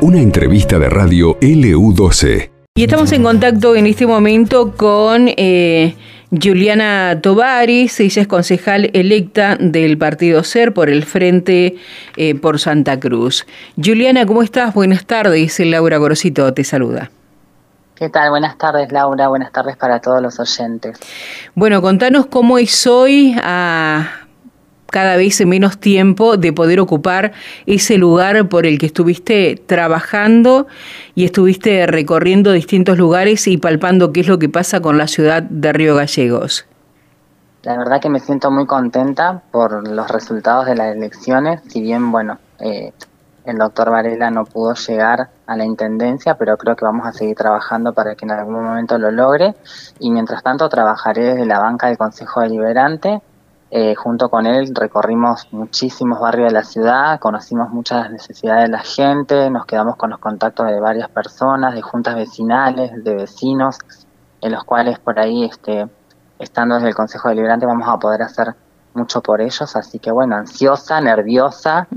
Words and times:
Una 0.00 0.20
entrevista 0.20 0.78
de 0.78 0.88
radio 0.88 1.38
LU12. 1.40 2.50
Y 2.74 2.84
estamos 2.84 3.12
en 3.12 3.22
contacto 3.22 3.76
en 3.76 3.86
este 3.86 4.06
momento 4.06 4.72
con 4.76 5.28
eh, 5.28 5.94
Juliana 6.30 7.20
Tovaris, 7.20 8.00
ella 8.00 8.22
es 8.22 8.28
concejal 8.28 8.90
electa 8.94 9.56
del 9.60 9.98
Partido 9.98 10.42
SER 10.42 10.72
por 10.72 10.88
el 10.88 11.04
Frente 11.04 11.76
eh, 12.16 12.34
por 12.34 12.58
Santa 12.58 12.98
Cruz. 12.98 13.46
Juliana, 13.76 14.24
¿cómo 14.24 14.42
estás? 14.42 14.72
Buenas 14.72 15.04
tardes, 15.04 15.60
Laura 15.60 15.98
Gorosito 15.98 16.54
te 16.54 16.64
saluda. 16.64 17.10
¿Qué 17.94 18.08
tal? 18.08 18.30
Buenas 18.30 18.56
tardes, 18.56 18.90
Laura. 18.90 19.28
Buenas 19.28 19.52
tardes 19.52 19.76
para 19.76 20.00
todos 20.00 20.22
los 20.22 20.40
oyentes. 20.40 20.98
Bueno, 21.54 21.82
contanos 21.82 22.26
cómo 22.26 22.58
es 22.58 22.86
hoy 22.86 23.36
a 23.42 24.21
cada 24.92 25.16
vez 25.16 25.44
menos 25.46 25.78
tiempo 25.78 26.36
de 26.36 26.52
poder 26.52 26.78
ocupar 26.78 27.32
ese 27.64 27.96
lugar 27.96 28.48
por 28.50 28.66
el 28.66 28.78
que 28.78 28.86
estuviste 28.86 29.56
trabajando 29.66 30.66
y 31.14 31.24
estuviste 31.24 31.86
recorriendo 31.86 32.52
distintos 32.52 32.98
lugares 32.98 33.48
y 33.48 33.56
palpando 33.56 34.12
qué 34.12 34.20
es 34.20 34.28
lo 34.28 34.38
que 34.38 34.50
pasa 34.50 34.80
con 34.80 34.98
la 34.98 35.08
ciudad 35.08 35.42
de 35.42 35.72
Río 35.72 35.96
Gallegos. 35.96 36.66
La 37.62 37.78
verdad 37.78 38.02
que 38.02 38.10
me 38.10 38.20
siento 38.20 38.50
muy 38.50 38.66
contenta 38.66 39.40
por 39.50 39.88
los 39.88 40.08
resultados 40.10 40.66
de 40.66 40.76
las 40.76 40.94
elecciones, 40.94 41.62
si 41.68 41.80
bien, 41.80 42.12
bueno, 42.12 42.38
eh, 42.58 42.92
el 43.46 43.56
doctor 43.56 43.90
Varela 43.90 44.30
no 44.30 44.44
pudo 44.44 44.74
llegar 44.74 45.30
a 45.46 45.56
la 45.56 45.64
intendencia, 45.64 46.34
pero 46.34 46.58
creo 46.58 46.76
que 46.76 46.84
vamos 46.84 47.06
a 47.06 47.12
seguir 47.12 47.34
trabajando 47.34 47.94
para 47.94 48.14
que 48.14 48.26
en 48.26 48.32
algún 48.32 48.62
momento 48.62 48.98
lo 48.98 49.10
logre. 49.10 49.54
Y 49.98 50.10
mientras 50.10 50.42
tanto 50.42 50.68
trabajaré 50.68 51.24
desde 51.24 51.46
la 51.46 51.60
banca 51.60 51.86
del 51.86 51.96
Consejo 51.96 52.42
Deliberante 52.42 53.22
eh, 53.74 53.94
junto 53.94 54.28
con 54.28 54.44
él 54.44 54.74
recorrimos 54.74 55.48
muchísimos 55.50 56.20
barrios 56.20 56.48
de 56.48 56.52
la 56.52 56.62
ciudad, 56.62 57.18
conocimos 57.18 57.70
muchas 57.70 58.10
necesidades 58.10 58.64
de 58.64 58.68
la 58.68 58.80
gente, 58.80 59.48
nos 59.48 59.64
quedamos 59.64 59.96
con 59.96 60.10
los 60.10 60.18
contactos 60.18 60.66
de 60.66 60.78
varias 60.78 61.08
personas, 61.08 61.74
de 61.74 61.80
juntas 61.80 62.14
vecinales, 62.14 63.02
de 63.02 63.14
vecinos, 63.14 63.78
en 64.42 64.52
los 64.52 64.64
cuales 64.64 64.98
por 64.98 65.18
ahí, 65.18 65.46
este, 65.46 65.88
estando 66.38 66.74
desde 66.74 66.88
el 66.88 66.94
Consejo 66.94 67.30
Deliberante, 67.30 67.64
vamos 67.64 67.88
a 67.88 67.98
poder 67.98 68.20
hacer 68.20 68.54
mucho 68.92 69.22
por 69.22 69.40
ellos. 69.40 69.74
Así 69.74 69.98
que 69.98 70.12
bueno, 70.12 70.36
ansiosa, 70.36 71.00
nerviosa, 71.00 71.88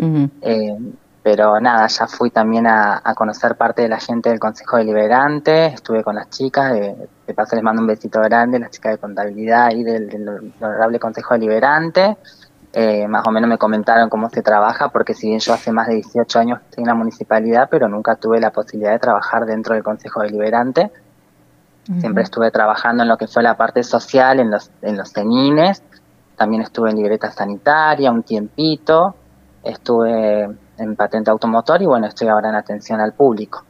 pero 1.26 1.60
nada, 1.60 1.88
ya 1.88 2.06
fui 2.06 2.30
también 2.30 2.68
a, 2.68 3.02
conocer 3.16 3.56
parte 3.56 3.82
de 3.82 3.90
la 3.90 4.00
gente 4.00 4.30
del 4.30 4.38
Consejo 4.38 4.78
Deliberante, 4.78 5.66
estuve 5.66 6.04
con 6.04 6.14
las 6.14 6.30
chicas, 6.30 6.72
de, 6.72 6.96
de 7.26 7.34
paso 7.34 7.56
les 7.56 7.64
mando 7.64 7.82
un 7.82 7.88
besito 7.88 8.22
grande, 8.22 8.60
las 8.60 8.70
chicas 8.70 8.92
de 8.92 8.98
contabilidad 9.00 9.72
y 9.72 9.84
del, 9.84 10.54
Honorable 10.62 11.00
Consejo 11.00 11.34
Deliberante, 11.34 12.16
eh, 12.74 13.08
más 13.08 13.26
o 13.26 13.32
menos 13.32 13.50
me 13.50 13.58
comentaron 13.58 14.08
cómo 14.08 14.30
se 14.30 14.44
trabaja, 14.44 14.90
porque 14.90 15.16
si 15.16 15.30
bien 15.30 15.40
yo 15.40 15.56
hace 15.56 15.72
más 15.72 15.88
de 15.88 15.96
18 15.96 16.38
años 16.38 16.60
estoy 16.62 16.84
en 16.84 16.90
la 16.90 16.94
municipalidad, 16.94 17.70
pero 17.72 17.90
nunca 17.90 18.18
tuve 18.18 18.40
la 18.40 18.52
posibilidad 18.52 18.92
de 18.92 19.00
trabajar 19.00 19.48
dentro 19.48 19.74
del 19.74 19.82
Consejo 19.82 20.22
Deliberante, 20.22 20.92
siempre 22.02 22.22
estuve 22.22 22.52
trabajando 22.52 23.02
en 23.02 23.10
lo 23.10 23.18
que 23.18 23.26
fue 23.28 23.42
la 23.42 23.58
parte 23.58 23.82
social, 23.82 24.40
en 24.40 24.52
los, 24.52 24.70
en 24.84 24.96
los 24.96 25.10
cenines, 25.10 25.82
también 26.36 26.62
estuve 26.62 26.92
en 26.92 26.98
libreta 26.98 27.32
sanitaria 27.32 28.12
un 28.12 28.22
tiempito, 28.22 29.16
estuve 29.64 30.56
en 30.78 30.96
patente 30.96 31.30
automotor 31.32 31.82
y 31.82 31.86
bueno, 31.86 32.08
estoy 32.08 32.28
ahora 32.28 32.50
en 32.50 32.56
atención 32.56 33.00
al 33.00 33.14
público. 33.14 33.64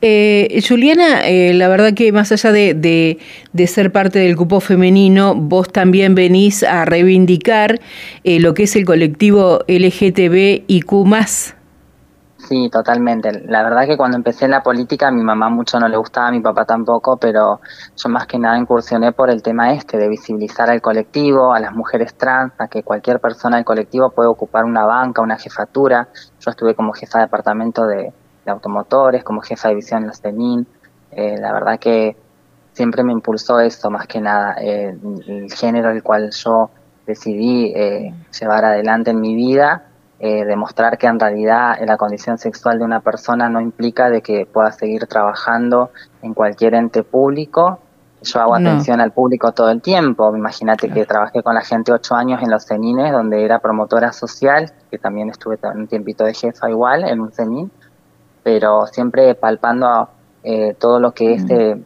eh, 0.00 0.62
Juliana, 0.66 1.26
eh, 1.28 1.52
la 1.54 1.66
verdad 1.68 1.92
que 1.92 2.12
más 2.12 2.30
allá 2.30 2.52
de, 2.52 3.18
de, 3.52 3.66
ser 3.66 3.90
parte 3.90 4.20
del 4.20 4.36
grupo 4.36 4.60
femenino, 4.60 5.34
vos 5.34 5.68
también 5.68 6.14
venís 6.14 6.62
a 6.62 6.84
reivindicar 6.84 7.80
eh, 8.22 8.38
lo 8.38 8.54
que 8.54 8.64
es 8.64 8.76
el 8.76 8.84
colectivo 8.84 9.64
LGTBIQ 9.66 10.92
Sí, 12.48 12.68
totalmente. 12.70 13.30
La 13.46 13.62
verdad 13.62 13.86
que 13.86 13.96
cuando 13.96 14.16
empecé 14.16 14.46
en 14.46 14.50
la 14.50 14.62
política 14.62 15.08
a 15.08 15.10
mi 15.12 15.22
mamá 15.22 15.48
mucho 15.48 15.78
no 15.78 15.88
le 15.88 15.96
gustaba, 15.96 16.28
a 16.28 16.32
mi 16.32 16.40
papá 16.40 16.64
tampoco, 16.64 17.16
pero 17.16 17.60
yo 17.96 18.08
más 18.08 18.26
que 18.26 18.38
nada 18.38 18.58
incursioné 18.58 19.12
por 19.12 19.30
el 19.30 19.42
tema 19.42 19.72
este 19.72 19.96
de 19.96 20.08
visibilizar 20.08 20.68
al 20.68 20.80
colectivo, 20.80 21.54
a 21.54 21.60
las 21.60 21.72
mujeres 21.72 22.14
trans, 22.14 22.52
a 22.58 22.66
que 22.66 22.82
cualquier 22.82 23.20
persona 23.20 23.56
del 23.56 23.64
colectivo 23.64 24.10
puede 24.10 24.28
ocupar 24.28 24.64
una 24.64 24.84
banca, 24.84 25.22
una 25.22 25.38
jefatura. 25.38 26.08
Yo 26.40 26.50
estuve 26.50 26.74
como 26.74 26.92
jefa 26.92 27.18
de 27.18 27.24
departamento 27.26 27.86
de, 27.86 28.12
automotores, 28.44 29.22
como 29.22 29.40
jefa 29.40 29.68
de 29.68 29.74
división 29.74 30.02
en 30.02 30.08
los 30.08 30.20
TENIN. 30.20 30.66
Eh, 31.12 31.36
la 31.38 31.52
verdad 31.52 31.78
que 31.78 32.16
siempre 32.72 33.04
me 33.04 33.12
impulsó 33.12 33.60
eso 33.60 33.88
más 33.88 34.08
que 34.08 34.20
nada, 34.20 34.56
eh, 34.60 34.96
el 35.28 35.52
género 35.52 35.90
el 35.90 36.02
cual 36.02 36.30
yo 36.32 36.70
decidí 37.06 37.72
eh, 37.76 38.12
llevar 38.40 38.64
adelante 38.64 39.12
en 39.12 39.20
mi 39.20 39.36
vida 39.36 39.91
eh, 40.24 40.44
demostrar 40.44 40.98
que 40.98 41.08
en 41.08 41.18
realidad 41.18 41.80
la 41.84 41.96
condición 41.96 42.38
sexual 42.38 42.78
de 42.78 42.84
una 42.84 43.00
persona 43.00 43.48
no 43.48 43.60
implica 43.60 44.08
de 44.08 44.22
que 44.22 44.46
pueda 44.46 44.70
seguir 44.70 45.08
trabajando 45.08 45.90
en 46.22 46.32
cualquier 46.32 46.74
ente 46.74 47.02
público. 47.02 47.80
Yo 48.22 48.40
hago 48.40 48.54
atención 48.54 49.00
al 49.00 49.10
público 49.10 49.50
todo 49.50 49.72
el 49.72 49.82
tiempo. 49.82 50.32
Imagínate 50.36 50.88
que 50.90 51.06
trabajé 51.06 51.42
con 51.42 51.56
la 51.56 51.62
gente 51.62 51.90
ocho 51.90 52.14
años 52.14 52.40
en 52.40 52.52
los 52.52 52.64
CENINES, 52.66 53.10
donde 53.10 53.44
era 53.44 53.58
promotora 53.58 54.12
social, 54.12 54.70
que 54.92 54.98
también 54.98 55.28
estuve 55.28 55.58
un 55.74 55.88
tiempito 55.88 56.22
de 56.22 56.34
jefa 56.34 56.70
igual 56.70 57.02
en 57.02 57.20
un 57.20 57.32
CENIN, 57.32 57.72
pero 58.44 58.86
siempre 58.86 59.34
palpando 59.34 60.08
eh, 60.44 60.76
todo 60.78 61.00
lo 61.00 61.10
que 61.10 61.34
es 61.34 61.50
eh, 61.50 61.82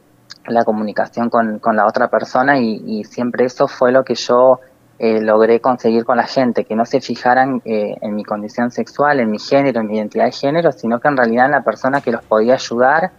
la 0.47 0.63
comunicación 0.67 1.31
con, 1.31 1.59
con, 1.59 1.75
la 1.75 1.87
otra 1.87 2.09
persona 2.09 2.59
y, 2.59 2.83
y 2.85 3.05
siempre 3.05 3.47
eso 3.47 3.67
fue 3.67 3.93
lo 3.93 4.05
que 4.05 4.15
yo 4.15 4.61
eh, 4.99 5.21
logré 5.21 5.61
conseguir 5.61 6.05
con 6.05 6.17
la 6.17 6.27
gente, 6.27 6.65
que 6.65 6.75
no 6.75 6.87
se 6.87 7.01
fijaran 7.01 7.61
eh, 7.65 7.97
en 8.01 8.15
mi 8.15 8.25
condición 8.25 8.71
sexual, 8.71 9.21
en 9.21 9.31
mi 9.31 9.39
género, 9.39 9.81
en 9.81 9.89
mi 9.89 9.97
identidad 9.97 10.25
de 10.25 10.33
género, 10.33 10.73
sino 10.73 11.01
que 11.01 11.09
en 11.09 11.17
realidad 11.17 11.47
en 11.47 11.53
la 11.53 11.63
persona 11.63 12.01
que 12.01 12.13
los 12.13 12.23
podía 12.25 12.55
ayudar, 12.55 13.13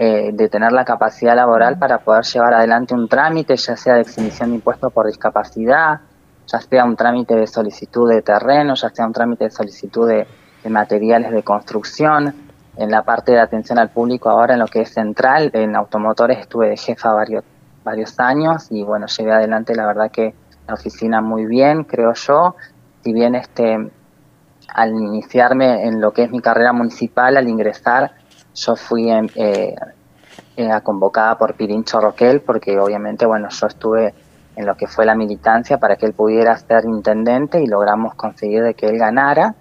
eh, 0.00 0.30
de 0.32 0.48
tener 0.48 0.70
la 0.70 0.84
capacidad 0.84 1.34
laboral 1.34 1.76
para 1.76 1.98
poder 1.98 2.24
llevar 2.24 2.54
adelante 2.54 2.94
un 2.94 3.08
trámite, 3.08 3.56
ya 3.56 3.76
sea 3.76 3.94
de 3.94 4.02
exhibición 4.02 4.50
de 4.50 4.54
impuestos 4.54 4.92
por 4.92 5.08
discapacidad, 5.08 6.00
ya 6.46 6.60
sea 6.60 6.84
un 6.84 6.94
trámite 6.94 7.34
de 7.34 7.48
solicitud 7.48 8.08
de 8.08 8.22
terreno, 8.22 8.74
ya 8.76 8.90
sea 8.90 9.04
un 9.04 9.12
trámite 9.12 9.44
de 9.44 9.50
solicitud 9.50 10.08
de, 10.08 10.26
materiales 10.70 11.32
de 11.32 11.42
construcción. 11.42 12.32
En 12.76 12.92
la 12.92 13.02
parte 13.02 13.32
de 13.32 13.40
atención 13.40 13.78
al 13.78 13.90
público 13.90 14.30
ahora 14.30 14.54
en 14.54 14.60
lo 14.60 14.66
que 14.66 14.82
es 14.82 14.94
central, 14.94 15.50
en 15.52 15.74
automotores 15.74 16.38
estuve 16.38 16.68
de 16.68 16.76
jefa 16.76 17.12
varios, 17.12 17.42
varios 17.82 18.20
años 18.20 18.68
y 18.70 18.84
bueno, 18.84 19.06
llevé 19.06 19.32
adelante 19.32 19.74
la 19.74 19.86
verdad 19.86 20.12
que 20.12 20.32
la 20.68 20.74
oficina 20.74 21.22
muy 21.22 21.46
bien, 21.46 21.84
creo 21.84 22.12
yo. 22.12 22.54
Si 23.02 23.12
bien 23.14 23.34
este, 23.34 23.90
al 24.74 24.90
iniciarme 24.90 25.86
en 25.86 26.00
lo 26.00 26.12
que 26.12 26.24
es 26.24 26.30
mi 26.30 26.40
carrera 26.40 26.74
municipal, 26.74 27.38
al 27.38 27.48
ingresar, 27.48 28.12
yo 28.54 28.76
fui 28.76 29.10
eh, 29.10 29.74
eh, 30.56 30.70
convocada 30.82 31.38
por 31.38 31.54
Pirincho 31.54 32.00
Roquel, 32.00 32.42
porque 32.42 32.78
obviamente, 32.78 33.24
bueno, 33.24 33.48
yo 33.48 33.66
estuve 33.66 34.14
en 34.56 34.66
lo 34.66 34.76
que 34.76 34.86
fue 34.86 35.06
la 35.06 35.14
militancia 35.14 35.78
para 35.78 35.96
que 35.96 36.04
él 36.04 36.12
pudiera 36.12 36.54
ser 36.58 36.84
intendente 36.84 37.62
y 37.62 37.66
logramos 37.66 38.14
conseguir 38.14 38.62
de 38.62 38.74
que 38.74 38.86
él 38.86 38.98
ganara. 38.98 39.54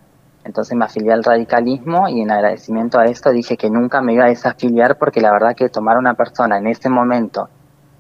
Entonces 0.44 0.76
me 0.76 0.86
afilié 0.86 1.14
al 1.14 1.24
radicalismo 1.24 2.10
y 2.10 2.22
en 2.22 2.32
agradecimiento 2.32 3.00
a 3.00 3.06
esto 3.06 3.32
dije 3.32 3.56
que 3.56 3.70
nunca 3.70 4.02
me 4.02 4.14
iba 4.14 4.26
a 4.26 4.30
desafiliar 4.30 4.98
porque 4.98 5.22
la 5.22 5.32
verdad 5.32 5.56
que 5.56 5.70
tomar 5.70 5.98
una 5.98 6.16
persona 6.16 6.58
en 6.58 6.68
ese 6.68 6.90
momento 6.90 7.50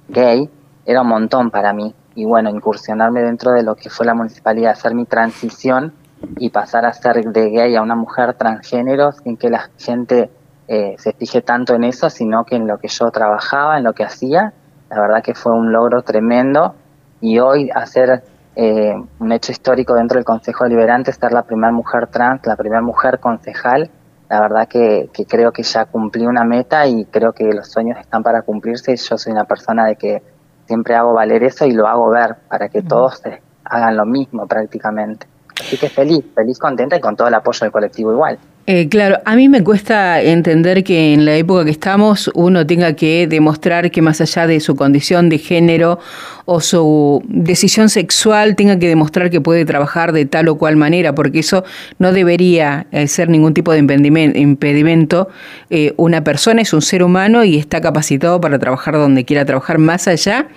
gay 0.07 0.49
era 0.85 1.01
un 1.01 1.09
montón 1.09 1.51
para 1.51 1.73
mí 1.73 1.93
y 2.17 2.25
bueno, 2.25 2.49
incursionarme 2.49 3.21
dentro 3.21 3.51
de 3.51 3.61
lo 3.61 3.75
que 3.75 3.91
fue 3.91 4.03
la 4.03 4.15
municipalidad, 4.15 4.71
hacer 4.71 4.95
mi 4.95 5.05
transición 5.05 5.93
y 6.37 6.49
pasar 6.49 6.83
a 6.83 6.91
ser 6.91 7.23
de 7.23 7.51
gay 7.51 7.75
a 7.75 7.83
una 7.83 7.93
mujer 7.93 8.33
transgénero 8.33 9.11
sin 9.11 9.37
que 9.37 9.51
la 9.51 9.69
gente 9.77 10.31
eh, 10.67 10.95
se 10.97 11.13
fije 11.13 11.43
tanto 11.43 11.75
en 11.75 11.83
eso, 11.83 12.09
sino 12.09 12.43
que 12.43 12.55
en 12.55 12.65
lo 12.65 12.79
que 12.79 12.87
yo 12.87 13.11
trabajaba, 13.11 13.77
en 13.77 13.83
lo 13.83 13.93
que 13.93 14.03
hacía. 14.03 14.51
La 14.89 14.99
verdad 14.99 15.21
que 15.21 15.35
fue 15.35 15.51
un 15.51 15.71
logro 15.71 16.01
tremendo 16.01 16.73
y 17.21 17.37
hoy 17.37 17.69
hacer 17.69 18.23
eh, 18.55 18.95
un 19.19 19.31
hecho 19.31 19.51
histórico 19.51 19.93
dentro 19.93 20.15
del 20.15 20.25
Consejo 20.25 20.63
Deliberante, 20.63 21.13
ser 21.13 21.31
la 21.33 21.43
primera 21.43 21.71
mujer 21.71 22.07
trans, 22.07 22.43
la 22.47 22.55
primera 22.55 22.81
mujer 22.81 23.19
concejal, 23.19 23.91
la 24.27 24.41
verdad 24.41 24.67
que, 24.67 25.11
creo 25.27 25.51
que 25.51 25.61
ya 25.61 25.85
cumplí 25.85 26.25
una 26.25 26.43
meta 26.43 26.87
y 26.87 27.05
creo 27.05 27.31
que 27.31 27.45
los 27.53 27.71
sueños 27.71 27.99
están 27.99 28.23
para 28.23 28.41
cumplirse 28.41 28.95
yo 28.95 29.17
soy 29.19 29.33
una 29.33 29.45
persona 29.45 29.85
de 29.85 29.95
que 29.95 30.23
siempre 30.67 30.95
hago 30.95 31.13
valer 31.13 31.43
eso 31.43 31.65
y 31.65 31.71
lo 31.71 31.87
hago 31.87 32.09
ver 32.09 32.35
para 32.47 32.69
que 32.69 32.81
todos 32.81 33.21
hagan 33.63 33.97
lo 33.97 34.05
mismo 34.05 34.45
prácticamente. 34.45 35.25
Así 35.59 35.77
que 35.77 35.89
feliz, 35.89 36.23
feliz, 36.35 36.59
contenta 36.59 36.95
y 36.95 37.01
con 37.01 37.15
todo 37.15 37.27
el 37.27 37.33
apoyo 37.33 37.61
del 37.61 37.71
colectivo 37.71 38.11
igual. 38.11 38.37
Eh, 38.69 38.89
claro, 38.89 39.19
a 39.23 39.37
mí 39.37 39.47
me 39.47 39.63
cuesta 39.63 40.21
entender 40.21 40.83
que 40.83 41.13
en 41.13 41.23
la 41.23 41.37
época 41.37 41.63
que 41.63 41.71
estamos 41.71 42.29
uno 42.33 42.67
tenga 42.67 42.97
que 42.97 43.25
demostrar 43.25 43.89
que 43.91 44.01
más 44.01 44.19
allá 44.19 44.45
de 44.45 44.59
su 44.59 44.75
condición 44.75 45.29
de 45.29 45.37
género 45.37 45.99
o 46.43 46.59
su 46.59 47.23
decisión 47.29 47.87
sexual 47.87 48.57
tenga 48.57 48.77
que 48.77 48.89
demostrar 48.89 49.29
que 49.29 49.39
puede 49.39 49.63
trabajar 49.63 50.11
de 50.11 50.25
tal 50.25 50.49
o 50.49 50.57
cual 50.57 50.75
manera, 50.75 51.15
porque 51.15 51.39
eso 51.39 51.63
no 51.97 52.11
debería 52.11 52.87
eh, 52.91 53.07
ser 53.07 53.29
ningún 53.29 53.53
tipo 53.53 53.71
de 53.71 53.79
impedimento. 53.79 55.29
Eh, 55.69 55.93
una 55.95 56.25
persona 56.25 56.61
es 56.61 56.73
un 56.73 56.81
ser 56.81 57.03
humano 57.03 57.45
y 57.45 57.57
está 57.57 57.79
capacitado 57.79 58.41
para 58.41 58.59
trabajar 58.59 58.95
donde 58.95 59.23
quiera 59.23 59.45
trabajar, 59.45 59.77
más 59.77 60.09
allá 60.09 60.49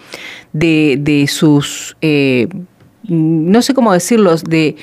de, 0.52 0.96
de 0.98 1.28
sus, 1.28 1.96
no 3.04 3.62
sé 3.62 3.72
cómo 3.72 3.92
decirlos, 3.92 4.42
de 4.42 4.74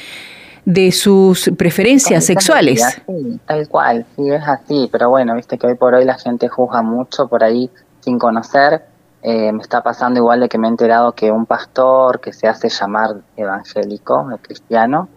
de 0.67 0.91
sus 0.91 1.49
preferencias 1.57 2.25
sexuales. 2.25 2.83
Sí, 3.07 3.39
tal 3.45 3.69
cual, 3.69 4.05
sí, 4.17 4.29
es 4.29 4.45
así, 4.45 4.89
pero 4.91 5.09
bueno, 5.09 5.33
viste 5.33 5.57
que 5.57 5.65
hoy 5.65 5.75
por 5.75 5.93
hoy 5.93 6.03
la 6.03 6.15
gente 6.15 6.49
juzga 6.49 6.81
mucho 6.81 7.29
por 7.29 7.41
ahí 7.41 7.71
sin 8.01 8.19
conocer. 8.19 8.83
Eh, 9.21 9.53
me 9.53 9.61
está 9.61 9.81
pasando 9.81 10.19
igual 10.19 10.41
de 10.41 10.49
que 10.49 10.57
me 10.57 10.67
he 10.67 10.69
enterado 10.69 11.13
que 11.13 11.31
un 11.31 11.45
pastor 11.45 12.19
que 12.19 12.33
se 12.33 12.49
hace 12.49 12.67
llamar 12.67 13.15
evangélico, 13.37 14.27
cristiano, 14.41 15.07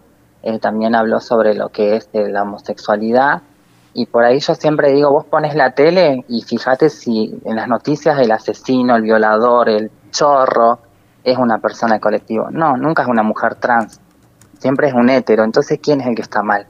eh, 0.44 0.60
también 0.60 0.94
habló 0.94 1.18
sobre 1.18 1.54
lo 1.54 1.70
que 1.70 1.96
es 1.96 2.08
la 2.12 2.44
homosexualidad 2.44 3.42
y 3.92 4.06
por 4.06 4.22
ahí 4.22 4.38
yo 4.38 4.54
siempre 4.54 4.92
digo, 4.92 5.10
vos 5.10 5.24
pones 5.24 5.56
la 5.56 5.72
tele 5.72 6.24
y 6.28 6.42
fíjate 6.42 6.90
si 6.90 7.40
en 7.44 7.56
las 7.56 7.66
noticias 7.66 8.16
el 8.20 8.30
asesino, 8.30 8.94
el 8.94 9.02
violador, 9.02 9.68
el 9.68 9.90
chorro 10.12 10.78
es 11.24 11.36
una 11.36 11.58
persona 11.58 11.94
del 11.94 12.00
colectivo. 12.00 12.50
No, 12.52 12.76
nunca 12.76 13.02
es 13.02 13.08
una 13.08 13.24
mujer 13.24 13.56
trans, 13.56 14.00
siempre 14.60 14.88
es 14.88 14.94
un 14.94 15.10
hétero. 15.10 15.42
Entonces, 15.42 15.80
¿quién 15.82 16.00
es 16.00 16.06
el 16.06 16.14
que 16.14 16.22
está 16.22 16.42
mal? 16.42 16.66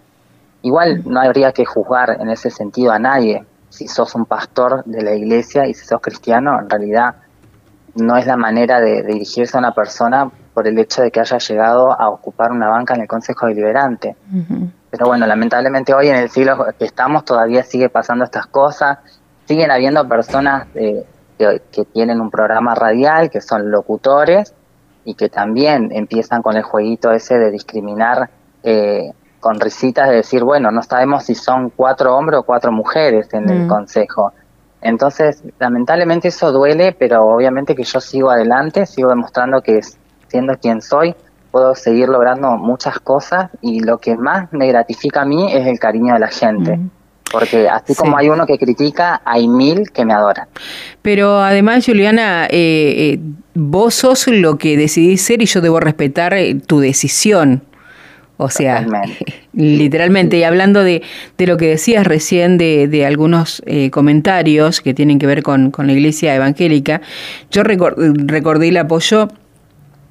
Igual 0.62 1.02
no 1.04 1.20
habría 1.20 1.52
que 1.52 1.64
juzgar 1.64 2.16
en 2.20 2.30
ese 2.30 2.50
sentido 2.50 2.92
a 2.92 2.98
nadie. 2.98 3.44
Si 3.68 3.88
sos 3.88 4.14
un 4.14 4.24
pastor 4.24 4.82
de 4.84 5.02
la 5.02 5.14
iglesia 5.14 5.66
y 5.66 5.74
si 5.74 5.84
sos 5.84 6.00
cristiano, 6.00 6.58
en 6.60 6.70
realidad 6.70 7.16
no 7.94 8.16
es 8.16 8.26
la 8.26 8.36
manera 8.36 8.80
de, 8.80 9.02
dirigirse 9.02 9.56
a 9.56 9.60
una 9.60 9.74
persona 9.74 10.30
por 10.54 10.66
el 10.66 10.78
hecho 10.78 11.02
de 11.02 11.10
que 11.10 11.20
haya 11.20 11.38
llegado 11.38 11.98
a 11.98 12.08
ocupar 12.08 12.52
una 12.52 12.68
banca 12.68 12.94
en 12.94 13.02
el 13.02 13.08
Consejo 13.08 13.46
Deliberante. 13.46 14.16
Pero 14.90 15.06
bueno, 15.06 15.26
lamentablemente 15.26 15.94
hoy 15.94 16.08
en 16.08 16.16
el 16.16 16.30
siglo 16.30 16.66
que 16.78 16.84
estamos 16.84 17.24
todavía 17.24 17.62
sigue 17.62 17.88
pasando 17.88 18.24
estas 18.24 18.46
cosas, 18.46 18.98
siguen 19.46 19.70
habiendo 19.70 20.06
personas 20.08 20.66
eh, 20.74 21.04
que, 21.38 21.84
tienen 21.92 22.20
un 22.20 22.30
programa 22.30 22.74
radial, 22.74 23.30
que 23.30 23.40
son 23.40 23.70
locutores 23.70 24.54
y 25.04 25.14
que 25.14 25.28
también 25.28 25.90
empiezan 25.92 26.42
con 26.42 26.56
el 26.56 26.62
jueguito 26.62 27.12
ese 27.12 27.38
de 27.38 27.50
discriminar 27.50 28.30
eh, 28.62 29.12
con 29.40 29.58
risitas 29.58 30.08
de 30.08 30.16
decir, 30.16 30.44
bueno, 30.44 30.70
no 30.70 30.82
sabemos 30.82 31.24
si 31.24 31.34
son 31.34 31.70
cuatro 31.70 32.16
hombres 32.16 32.40
o 32.40 32.42
cuatro 32.42 32.70
mujeres 32.70 33.32
en 33.32 33.48
el 33.48 33.64
mm. 33.64 33.68
consejo. 33.68 34.32
Entonces, 34.82 35.42
lamentablemente 35.58 36.28
eso 36.28 36.52
duele, 36.52 36.92
pero 36.98 37.26
obviamente 37.26 37.74
que 37.74 37.84
yo 37.84 38.00
sigo 38.00 38.30
adelante, 38.30 38.86
sigo 38.86 39.10
demostrando 39.10 39.62
que 39.62 39.80
siendo 40.28 40.56
quien 40.58 40.80
soy, 40.80 41.14
puedo 41.50 41.74
seguir 41.74 42.08
logrando 42.08 42.50
muchas 42.56 42.98
cosas 43.00 43.50
y 43.60 43.80
lo 43.80 43.98
que 43.98 44.16
más 44.16 44.52
me 44.52 44.68
gratifica 44.68 45.22
a 45.22 45.24
mí 45.24 45.52
es 45.52 45.66
el 45.66 45.78
cariño 45.78 46.14
de 46.14 46.20
la 46.20 46.28
gente. 46.28 46.78
Porque 47.30 47.68
así 47.68 47.94
como 47.94 48.16
hay 48.16 48.28
uno 48.28 48.44
que 48.44 48.58
critica, 48.58 49.22
hay 49.24 49.46
mil 49.46 49.90
que 49.92 50.04
me 50.04 50.12
adoran. 50.12 50.48
Pero 51.00 51.38
además, 51.38 51.86
Juliana, 51.86 52.46
eh, 52.46 53.14
eh, 53.14 53.20
vos 53.68 53.94
sos 53.94 54.26
lo 54.28 54.58
que 54.58 54.76
decidís 54.76 55.22
ser 55.22 55.42
y 55.42 55.46
yo 55.46 55.60
debo 55.60 55.80
respetar 55.80 56.34
eh, 56.34 56.54
tu 56.54 56.80
decisión. 56.80 57.62
O 58.36 58.48
sea, 58.48 58.86
literalmente, 59.52 60.38
y 60.38 60.44
hablando 60.44 60.82
de, 60.82 61.02
de, 61.36 61.46
lo 61.46 61.56
que 61.58 61.68
decías 61.68 62.06
recién 62.06 62.56
de, 62.56 62.88
de 62.88 63.04
algunos 63.04 63.62
comentarios 63.90 64.80
que 64.80 64.94
tienen 64.94 65.18
que 65.18 65.26
ver 65.26 65.42
con, 65.42 65.70
con 65.70 65.86
la 65.86 65.92
iglesia 65.92 66.34
evangélica, 66.34 67.02
yo 67.50 67.62
recordé 67.62 68.68
el 68.68 68.78
apoyo 68.78 69.28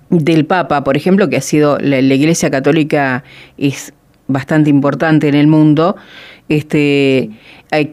del 0.09 0.45
Papa, 0.45 0.83
por 0.83 0.97
ejemplo, 0.97 1.29
que 1.29 1.37
ha 1.37 1.41
sido 1.41 1.77
la, 1.79 1.99
Iglesia 1.99 2.49
Católica 2.49 3.23
es 3.57 3.93
bastante 4.27 4.69
importante 4.69 5.27
en 5.27 5.35
el 5.35 5.47
mundo, 5.47 5.95
este, 6.49 7.17
eh, 7.19 7.31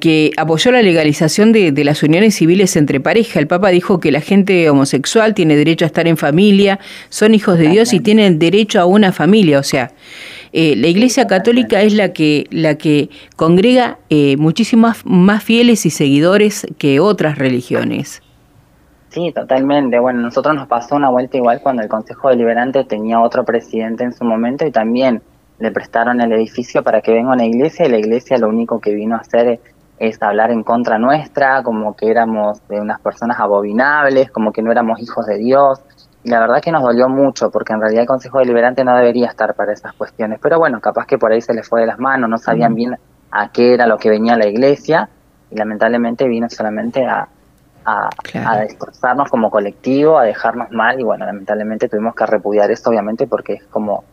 que 0.01 0.31
apoyó 0.37 0.73
la 0.73 0.81
legalización 0.83 1.53
de, 1.53 1.73
las 1.85 2.03
uniones 2.03 2.35
civiles 2.35 2.77
entre 2.77 2.99
pareja. 2.99 3.39
El 3.39 3.47
Papa 3.47 3.69
dijo 3.69 4.01
que 4.01 4.11
la 4.11 4.21
gente 4.21 4.69
homosexual 4.71 5.35
tiene 5.35 5.57
derecho 5.57 5.85
a 5.85 5.87
estar 5.87 6.09
en 6.09 6.17
familia, 6.17 6.79
son 7.11 7.35
hijos 7.35 7.59
de 7.59 7.69
Dios 7.69 7.93
y 7.93 8.01
tienen 8.01 8.39
derecho 8.39 8.81
a 8.81 8.87
una 8.87 9.13
familia. 9.13 9.59
O 9.59 9.63
sea, 9.63 9.93
eh, 10.53 10.75
la 10.77 10.87
Iglesia 10.87 11.27
Católica 11.27 11.83
es 11.83 11.93
la 11.93 12.13
que, 12.15 12.47
la 12.51 12.77
que 12.77 13.11
congrega 13.37 13.99
eh, 14.09 14.37
muchísimos 14.39 15.05
más 15.05 15.45
fieles 15.45 15.85
y 15.85 15.91
seguidores 15.91 16.67
que 16.79 16.99
otras 16.99 17.37
religiones. 17.37 18.23
Sí, 19.11 19.33
totalmente. 19.35 19.99
Bueno, 19.99 20.21
nosotros 20.21 20.55
nos 20.55 20.69
pasó 20.69 20.97
una 20.97 21.11
vuelta 21.11 21.37
igual 21.37 21.61
cuando 21.63 21.83
el 21.83 21.89
Consejo 21.89 22.31
Deliberante 22.31 22.85
tenía 22.85 23.21
otro 23.21 23.45
presidente 23.45 24.05
en 24.05 24.13
su 24.13 24.25
momento 24.25 24.67
y 24.67 24.71
también 24.71 25.23
le 25.59 25.71
prestaron 25.71 26.21
el 26.21 26.33
edificio 26.33 26.83
para 26.83 27.01
que 27.01 27.13
venga 27.13 27.33
una 27.33 27.45
iglesia 27.45 27.87
y 27.87 27.91
la 27.91 27.99
iglesia 27.99 28.39
lo 28.39 28.49
único 28.49 28.81
que 28.81 28.95
vino 28.95 29.17
a 29.17 29.19
hacer 29.19 29.61
es 29.99 30.23
hablar 30.23 30.51
en 30.51 30.63
contra 30.63 30.99
nuestra, 30.99 31.63
como 31.63 31.97
que 31.97 32.11
éramos 32.11 32.67
de 32.69 32.81
unas 32.81 33.01
personas 33.01 33.41
abominables, 33.41 34.31
como 34.31 34.53
que 34.53 34.63
no 34.63 34.71
éramos 34.71 35.01
hijos 35.01 35.27
de 35.27 35.39
Dios. 35.39 35.81
Y 36.23 36.29
la 36.29 36.41
verdad 36.41 36.61
que 36.61 36.71
nos 36.71 36.83
dolió 36.83 37.09
mucho, 37.09 37.51
porque 37.51 37.73
en 37.73 37.81
realidad 37.81 38.03
el 38.03 38.09
Consejo 38.09 38.39
Deliberante 38.39 38.85
no 38.85 38.95
debería 38.95 39.29
estar 39.29 39.55
para 39.55 39.73
esas 39.73 39.95
cuestiones. 39.95 40.39
Pero 40.43 40.59
bueno, 40.59 40.81
capaz 40.81 41.07
que 41.07 41.17
por 41.17 41.33
ahí 41.33 41.41
se 41.41 41.55
les 41.55 41.67
fue 41.67 41.81
de 41.81 41.87
las 41.87 41.99
manos, 41.99 42.29
no 42.29 42.37
sabían 42.37 42.75
bien 42.75 42.97
a 43.31 43.49
qué 43.51 43.73
era 43.73 43.87
lo 43.87 43.97
que 43.97 44.11
venía 44.11 44.37
la 44.37 44.47
iglesia, 44.47 45.09
y 45.51 45.57
lamentablemente 45.57 46.29
vino 46.29 46.51
solamente 46.51 47.07
a, 47.07 47.29
a, 47.87 48.59
destrozarnos 48.59 49.31
como 49.31 49.51
colectivo, 49.51 50.19
a 50.19 50.25
dejarnos 50.25 50.71
mal 50.73 50.99
y 50.99 51.05
bueno, 51.05 51.25
lamentablemente 51.25 51.89
tuvimos 51.89 52.15
que 52.15 52.27
repudiar 52.27 52.71
esto 52.71 52.91
obviamente 52.91 53.27
porque 53.27 53.55
es 53.55 53.65
como 53.65 54.05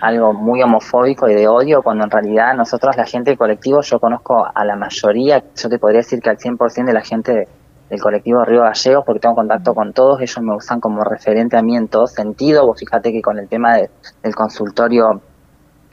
algo 0.00 0.32
muy 0.32 0.62
homofóbico 0.62 1.28
y 1.28 1.34
de 1.34 1.48
odio 1.48 1.82
cuando 1.82 2.04
en 2.04 2.10
realidad 2.10 2.54
nosotros 2.54 2.96
la 2.96 3.04
gente 3.04 3.30
del 3.30 3.38
colectivo, 3.38 3.80
yo 3.82 4.00
conozco 4.00 4.46
a 4.52 4.64
la 4.64 4.76
mayoría, 4.76 5.42
yo 5.56 5.68
te 5.68 5.78
podría 5.78 5.98
decir 5.98 6.20
que 6.20 6.30
al 6.30 6.38
100% 6.38 6.84
de 6.84 6.92
la 6.92 7.02
gente 7.02 7.48
del 7.88 8.00
colectivo 8.00 8.44
Río 8.44 8.62
Gallegos 8.62 9.04
porque 9.04 9.20
tengo 9.20 9.34
contacto 9.34 9.74
con 9.74 9.92
todos, 9.92 10.20
ellos 10.20 10.40
me 10.42 10.54
usan 10.54 10.80
como 10.80 11.04
referente 11.04 11.56
a 11.56 11.62
mí 11.62 11.76
en 11.76 11.88
todo 11.88 12.06
sentido, 12.06 12.66
vos 12.66 12.78
fíjate 12.78 13.12
que 13.12 13.22
con 13.22 13.38
el 13.38 13.48
tema 13.48 13.76
del 13.76 14.34
consultorio 14.34 15.22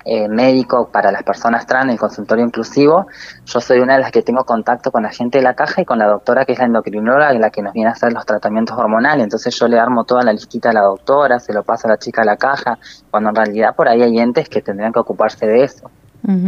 eh, 0.08 0.28
médico 0.30 0.90
para 0.92 1.12
las 1.12 1.24
personas 1.24 1.66
trans, 1.66 1.92
el 1.92 1.98
consultorio 1.98 2.46
inclusivo. 2.46 3.08
Yo 3.46 3.60
soy 3.60 3.80
una 3.80 3.96
de 3.96 4.02
las 4.02 4.12
que 4.12 4.22
tengo 4.22 4.44
contacto 4.44 4.92
con 4.92 5.02
la 5.02 5.10
gente 5.10 5.40
de 5.40 5.44
la 5.44 5.56
caja 5.56 5.82
y 5.82 5.86
con 5.86 5.98
la 5.98 6.06
doctora 6.06 6.46
que 6.46 6.52
es 6.52 6.60
la 6.60 6.66
endocrinóloga, 6.66 7.34
la 7.34 7.50
que 7.50 7.64
nos 7.64 7.74
viene 7.74 7.90
a 7.90 7.94
hacer 7.94 8.14
los 8.14 8.24
tratamientos 8.24 8.78
hormonales. 8.78 9.24
Entonces 9.24 9.58
yo 9.58 9.68
le 9.68 9.80
armo 9.80 10.04
toda 10.04 10.22
la 10.22 10.32
listita 10.32 10.70
a 10.70 10.74
la 10.74 10.82
doctora, 10.82 11.40
se 11.40 11.54
lo 11.54 11.64
paso 11.64 11.88
a 11.88 11.92
la 11.92 11.98
chica 11.98 12.22
a 12.22 12.26
la 12.26 12.38
caja, 12.38 12.78
cuando 13.10 13.30
en 13.30 13.36
realidad 13.36 13.76
por 13.76 13.88
ahí 13.88 14.04
hay 14.04 14.20
entes 14.20 14.48
que 14.48 14.62
tendrían 14.62 14.94
que 14.94 15.00
ocuparse 15.00 15.48
de 15.48 15.64
eso. 15.64 15.90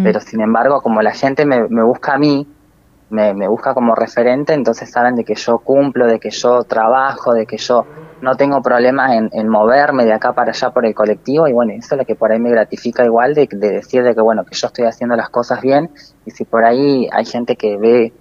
Pero 0.03 0.19
sin 0.21 0.41
embargo, 0.41 0.81
como 0.81 1.01
la 1.01 1.11
gente 1.11 1.45
me, 1.45 1.67
me 1.67 1.83
busca 1.83 2.13
a 2.13 2.17
mí, 2.17 2.47
me, 3.09 3.33
me, 3.33 3.47
busca 3.47 3.73
como 3.73 3.93
referente, 3.93 4.53
entonces 4.53 4.91
saben 4.91 5.15
de 5.15 5.23
que 5.23 5.35
yo 5.35 5.59
cumplo, 5.59 6.07
de 6.07 6.19
que 6.19 6.29
yo 6.31 6.63
trabajo, 6.63 7.33
de 7.33 7.45
que 7.45 7.57
yo 7.57 7.85
no 8.21 8.35
tengo 8.35 8.61
problemas 8.61 9.11
en, 9.31 9.47
moverme 9.47 10.05
de 10.05 10.13
acá 10.13 10.33
para 10.33 10.51
allá 10.51 10.71
por 10.71 10.85
el 10.85 10.93
colectivo 10.93 11.47
y 11.47 11.53
bueno, 11.53 11.73
eso 11.73 11.95
es 11.95 11.99
lo 11.99 12.05
que 12.05 12.15
por 12.15 12.31
ahí 12.31 12.39
me 12.39 12.49
gratifica 12.49 13.05
igual 13.05 13.33
de, 13.33 13.47
de 13.51 13.71
decir 13.71 14.03
de 14.03 14.15
que 14.15 14.21
bueno, 14.21 14.43
que 14.45 14.55
yo 14.55 14.67
estoy 14.67 14.85
haciendo 14.85 15.15
las 15.15 15.29
cosas 15.29 15.61
bien 15.61 15.89
y 16.25 16.31
si 16.31 16.45
por 16.45 16.63
ahí 16.63 17.07
hay 17.11 17.25
gente 17.25 17.55
que 17.55 17.77
ve 17.77 18.13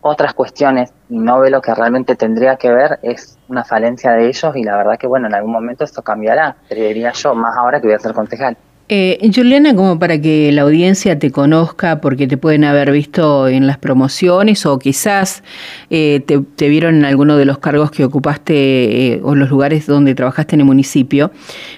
otras 0.00 0.34
cuestiones 0.34 0.92
y 1.08 1.18
no 1.18 1.40
ve 1.40 1.50
lo 1.50 1.60
que 1.60 1.74
realmente 1.74 2.16
tendría 2.16 2.56
que 2.56 2.72
ver, 2.72 2.98
es 3.02 3.38
una 3.48 3.64
falencia 3.64 4.12
de 4.12 4.28
ellos 4.28 4.56
y 4.56 4.62
la 4.62 4.76
verdad 4.76 4.98
que 4.98 5.06
bueno, 5.06 5.26
en 5.26 5.34
algún 5.34 5.52
momento 5.52 5.84
esto 5.84 6.02
cambiará, 6.02 6.56
diría 6.70 7.12
yo, 7.12 7.34
más 7.34 7.56
ahora 7.56 7.80
que 7.80 7.86
voy 7.86 7.94
a 7.94 7.98
ser 7.98 8.14
concejal. 8.14 8.56
Eh, 8.92 9.30
Juliana, 9.32 9.76
como 9.76 10.00
para 10.00 10.20
que 10.20 10.50
la 10.50 10.62
audiencia 10.62 11.16
te 11.16 11.30
conozca, 11.30 12.00
porque 12.00 12.26
te 12.26 12.36
pueden 12.36 12.64
haber 12.64 12.90
visto 12.90 13.46
en 13.46 13.68
las 13.68 13.78
promociones 13.78 14.66
o 14.66 14.80
quizás 14.80 15.44
eh, 15.90 16.24
te, 16.26 16.68
vieron 16.68 16.96
en 16.96 17.04
alguno 17.04 17.36
de 17.36 17.44
los 17.44 17.58
cargos 17.58 17.92
que 17.92 18.04
ocupaste 18.04 19.12
eh, 19.12 19.20
o 19.22 19.36
los 19.36 19.48
lugares 19.48 19.86
donde 19.86 20.16
trabajaste 20.16 20.56
en 20.56 20.62
el 20.62 20.66
municipio, 20.66 21.30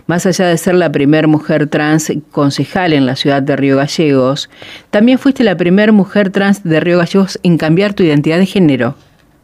más 0.07 0.25
allá 0.25 0.47
de 0.47 0.57
ser 0.57 0.75
la 0.75 0.91
primera 0.91 1.29
mujer 1.29 1.67
trans 1.67 2.11
concejal 2.31 2.95
en 2.95 3.05
la 3.05 3.15
ciudad 3.15 3.43
de 3.43 3.57
Río 3.57 3.77
Gallegos, 3.77 4.49
también 4.89 5.19
fuiste 5.19 5.45
la 5.45 5.59
primera 5.59 5.93
mujer 5.93 6.31
trans 6.31 6.65
de 6.65 6.81
Río 6.81 6.97
Gallegos 6.97 7.39
en 7.43 7.59
cambiar 7.59 7.93
tu 7.93 8.05
identidad 8.05 8.39
de 8.39 8.47
género. 8.47 8.95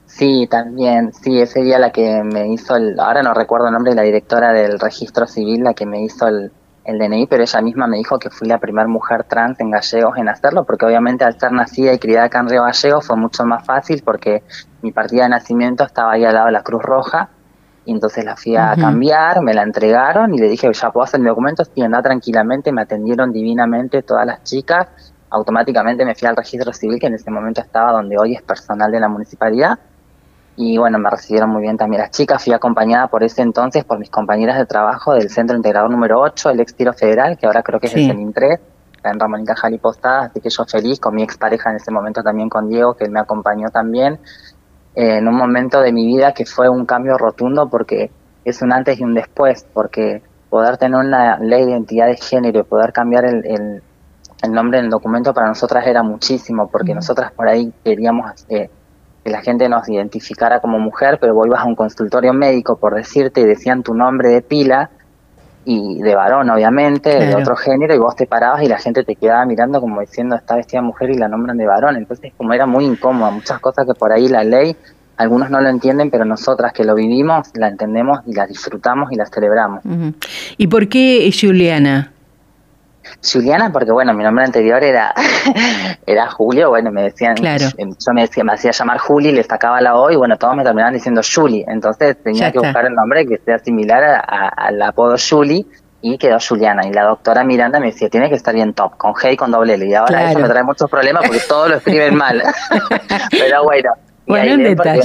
Sí, 0.06 0.48
también, 0.50 1.12
sí, 1.12 1.38
ese 1.38 1.62
día 1.62 1.78
la 1.78 1.92
que 1.92 2.22
me 2.24 2.50
hizo, 2.50 2.76
el, 2.76 2.98
ahora 2.98 3.22
no 3.22 3.34
recuerdo 3.34 3.66
el 3.66 3.74
nombre, 3.74 3.90
de 3.90 3.96
la 3.96 4.02
directora 4.04 4.54
del 4.54 4.80
registro 4.80 5.26
civil, 5.26 5.64
la 5.64 5.74
que 5.74 5.84
me 5.84 6.02
hizo 6.02 6.26
el, 6.26 6.50
el 6.88 6.98
DNI, 6.98 7.26
pero 7.26 7.42
ella 7.42 7.60
misma 7.60 7.86
me 7.86 7.98
dijo 7.98 8.18
que 8.18 8.30
fui 8.30 8.48
la 8.48 8.58
primera 8.58 8.88
mujer 8.88 9.24
trans 9.24 9.60
en 9.60 9.70
Gallegos 9.70 10.16
en 10.16 10.28
hacerlo, 10.30 10.64
porque 10.64 10.86
obviamente 10.86 11.22
al 11.22 11.38
ser 11.38 11.52
nacida 11.52 11.92
y 11.92 11.98
criada 11.98 12.26
acá 12.26 12.40
en 12.40 12.48
Río 12.48 12.62
Gallegos 12.62 13.06
fue 13.06 13.16
mucho 13.16 13.44
más 13.44 13.64
fácil 13.66 14.02
porque 14.02 14.42
mi 14.80 14.90
partida 14.90 15.24
de 15.24 15.28
nacimiento 15.28 15.84
estaba 15.84 16.12
ahí 16.12 16.24
al 16.24 16.32
lado 16.32 16.46
de 16.46 16.52
la 16.52 16.62
Cruz 16.62 16.82
Roja, 16.82 17.28
y 17.84 17.92
entonces 17.92 18.24
la 18.24 18.36
fui 18.36 18.56
a 18.56 18.74
cambiar, 18.74 19.42
me 19.42 19.52
la 19.52 19.62
entregaron 19.62 20.34
y 20.34 20.38
le 20.38 20.48
dije, 20.48 20.70
ya 20.72 20.90
puedo 20.90 21.04
hacer 21.04 21.20
mi 21.20 21.26
documento, 21.26 21.62
y 21.74 21.82
anda 21.82 22.00
tranquilamente, 22.00 22.72
me 22.72 22.82
atendieron 22.82 23.32
divinamente 23.32 24.02
todas 24.02 24.26
las 24.26 24.42
chicas, 24.44 24.88
automáticamente 25.30 26.06
me 26.06 26.14
fui 26.14 26.26
al 26.26 26.36
registro 26.36 26.72
civil, 26.72 26.98
que 26.98 27.08
en 27.08 27.14
ese 27.14 27.30
momento 27.30 27.60
estaba 27.60 27.92
donde 27.92 28.16
hoy 28.18 28.34
es 28.34 28.42
personal 28.42 28.90
de 28.90 29.00
la 29.00 29.08
municipalidad, 29.08 29.78
y 30.60 30.76
bueno, 30.76 30.98
me 30.98 31.08
recibieron 31.08 31.50
muy 31.50 31.62
bien 31.62 31.76
también 31.76 32.02
las 32.02 32.10
chicas. 32.10 32.42
Fui 32.42 32.52
acompañada 32.52 33.06
por 33.06 33.22
ese 33.22 33.42
entonces 33.42 33.84
por 33.84 34.00
mis 34.00 34.10
compañeras 34.10 34.58
de 34.58 34.66
trabajo 34.66 35.14
del 35.14 35.30
Centro 35.30 35.56
Integrador 35.56 35.88
número 35.88 36.20
8, 36.20 36.50
el 36.50 36.58
ex 36.58 36.74
tiro 36.74 36.92
federal, 36.92 37.38
que 37.38 37.46
ahora 37.46 37.62
creo 37.62 37.78
que 37.78 37.86
es 37.86 37.94
el 37.94 38.08
CENIN 38.08 38.32
3, 38.32 38.60
en 39.04 39.20
Ramón 39.20 39.42
y 39.42 39.44
Cajal 39.44 39.78
Postada, 39.78 40.24
así 40.24 40.40
que 40.40 40.50
yo 40.50 40.64
feliz, 40.64 40.98
con 40.98 41.14
mi 41.14 41.22
expareja 41.22 41.70
en 41.70 41.76
ese 41.76 41.92
momento 41.92 42.24
también 42.24 42.48
con 42.48 42.68
Diego, 42.68 42.94
que 42.94 43.08
me 43.08 43.20
acompañó 43.20 43.68
también, 43.68 44.18
eh, 44.96 45.18
en 45.18 45.28
un 45.28 45.36
momento 45.36 45.80
de 45.80 45.92
mi 45.92 46.04
vida 46.04 46.32
que 46.34 46.44
fue 46.44 46.68
un 46.68 46.84
cambio 46.86 47.16
rotundo 47.16 47.68
porque 47.68 48.10
es 48.44 48.60
un 48.60 48.72
antes 48.72 48.98
y 48.98 49.04
un 49.04 49.14
después, 49.14 49.64
porque 49.72 50.22
poder 50.50 50.76
tener 50.76 50.98
una 50.98 51.38
ley 51.38 51.66
de 51.66 51.70
identidad 51.70 52.08
de 52.08 52.16
género 52.16 52.60
y 52.60 52.62
poder 52.64 52.92
cambiar 52.92 53.26
el, 53.26 53.80
el 54.42 54.52
nombre 54.52 54.78
en 54.78 54.86
el 54.86 54.90
documento 54.90 55.34
para 55.34 55.48
nosotras 55.48 55.86
era 55.86 56.02
muchísimo, 56.02 56.68
porque 56.68 56.94
nosotras 56.94 57.32
por 57.32 57.48
ahí 57.48 57.72
queríamos 57.84 58.44
eh, 58.48 58.70
que 59.28 59.32
la 59.32 59.42
gente 59.42 59.68
nos 59.68 59.86
identificara 59.88 60.60
como 60.60 60.78
mujer, 60.78 61.18
pero 61.20 61.34
vos 61.34 61.46
ibas 61.46 61.60
a 61.60 61.66
un 61.66 61.74
consultorio 61.74 62.32
médico, 62.32 62.78
por 62.78 62.94
decirte, 62.94 63.42
y 63.42 63.44
decían 63.44 63.82
tu 63.82 63.92
nombre 63.92 64.30
de 64.30 64.40
pila, 64.40 64.90
y 65.66 66.00
de 66.00 66.14
varón, 66.14 66.48
obviamente, 66.48 67.10
de 67.10 67.34
otro 67.34 67.54
género, 67.54 67.94
y 67.94 67.98
vos 67.98 68.16
te 68.16 68.26
parabas 68.26 68.62
y 68.62 68.68
la 68.68 68.78
gente 68.78 69.04
te 69.04 69.16
quedaba 69.16 69.44
mirando 69.44 69.82
como 69.82 70.00
diciendo, 70.00 70.34
está 70.34 70.56
vestida 70.56 70.80
mujer 70.80 71.10
y 71.10 71.18
la 71.18 71.28
nombran 71.28 71.58
de 71.58 71.66
varón. 71.66 71.96
Entonces, 71.96 72.32
como 72.38 72.54
era 72.54 72.64
muy 72.64 72.86
incómodo, 72.86 73.30
muchas 73.32 73.58
cosas 73.60 73.86
que 73.86 73.92
por 73.92 74.10
ahí 74.10 74.28
la 74.28 74.44
ley, 74.44 74.74
algunos 75.18 75.50
no 75.50 75.60
lo 75.60 75.68
entienden, 75.68 76.10
pero 76.10 76.24
nosotras 76.24 76.72
que 76.72 76.84
lo 76.84 76.94
vivimos, 76.94 77.50
la 77.54 77.68
entendemos 77.68 78.20
y 78.24 78.32
la 78.32 78.46
disfrutamos 78.46 79.12
y 79.12 79.16
la 79.16 79.26
celebramos. 79.26 79.82
¿Y 80.56 80.68
por 80.68 80.88
qué 80.88 81.30
Juliana? 81.38 82.12
Juliana, 83.22 83.72
porque 83.72 83.92
bueno, 83.92 84.14
mi 84.14 84.24
nombre 84.24 84.44
anterior 84.44 84.82
era, 84.82 85.14
era 86.06 86.30
Julio, 86.30 86.70
bueno, 86.70 86.90
me 86.90 87.02
decían, 87.02 87.36
yo 87.36 88.12
me 88.12 88.22
decía, 88.22 88.44
me 88.44 88.52
hacía 88.52 88.70
llamar 88.70 88.98
Juli, 88.98 89.32
le 89.32 89.42
sacaba 89.42 89.80
la 89.80 89.96
O 89.96 90.10
y 90.10 90.16
bueno, 90.16 90.36
todos 90.36 90.56
me 90.56 90.64
terminaban 90.64 90.94
diciendo 90.94 91.20
Juli, 91.22 91.64
entonces 91.66 92.16
tenía 92.22 92.52
que 92.52 92.58
buscar 92.58 92.86
el 92.86 92.94
nombre 92.94 93.26
que 93.26 93.38
sea 93.38 93.58
similar 93.58 94.24
al 94.26 94.80
apodo 94.82 95.16
Juli 95.18 95.66
y 96.00 96.18
quedó 96.18 96.38
Juliana. 96.40 96.86
Y 96.86 96.92
la 96.92 97.04
doctora 97.04 97.44
Miranda 97.44 97.80
me 97.80 97.86
decía, 97.86 98.08
tiene 98.08 98.28
que 98.28 98.36
estar 98.36 98.54
bien 98.54 98.72
top, 98.74 98.96
con 98.96 99.12
G 99.14 99.32
y 99.32 99.36
con 99.36 99.50
doble 99.50 99.74
L. 99.74 99.86
Y 99.86 99.94
ahora 99.94 100.30
eso 100.30 100.38
me 100.38 100.48
trae 100.48 100.62
muchos 100.62 100.88
problemas 100.90 101.24
porque 101.26 101.42
todos 101.48 101.68
lo 101.68 101.76
escriben 101.76 102.14
mal. 102.14 102.42
Pero 103.30 103.64
bueno. 103.64 103.92
Bueno, 104.26 104.54
en 104.54 104.62
detalle. 104.62 105.02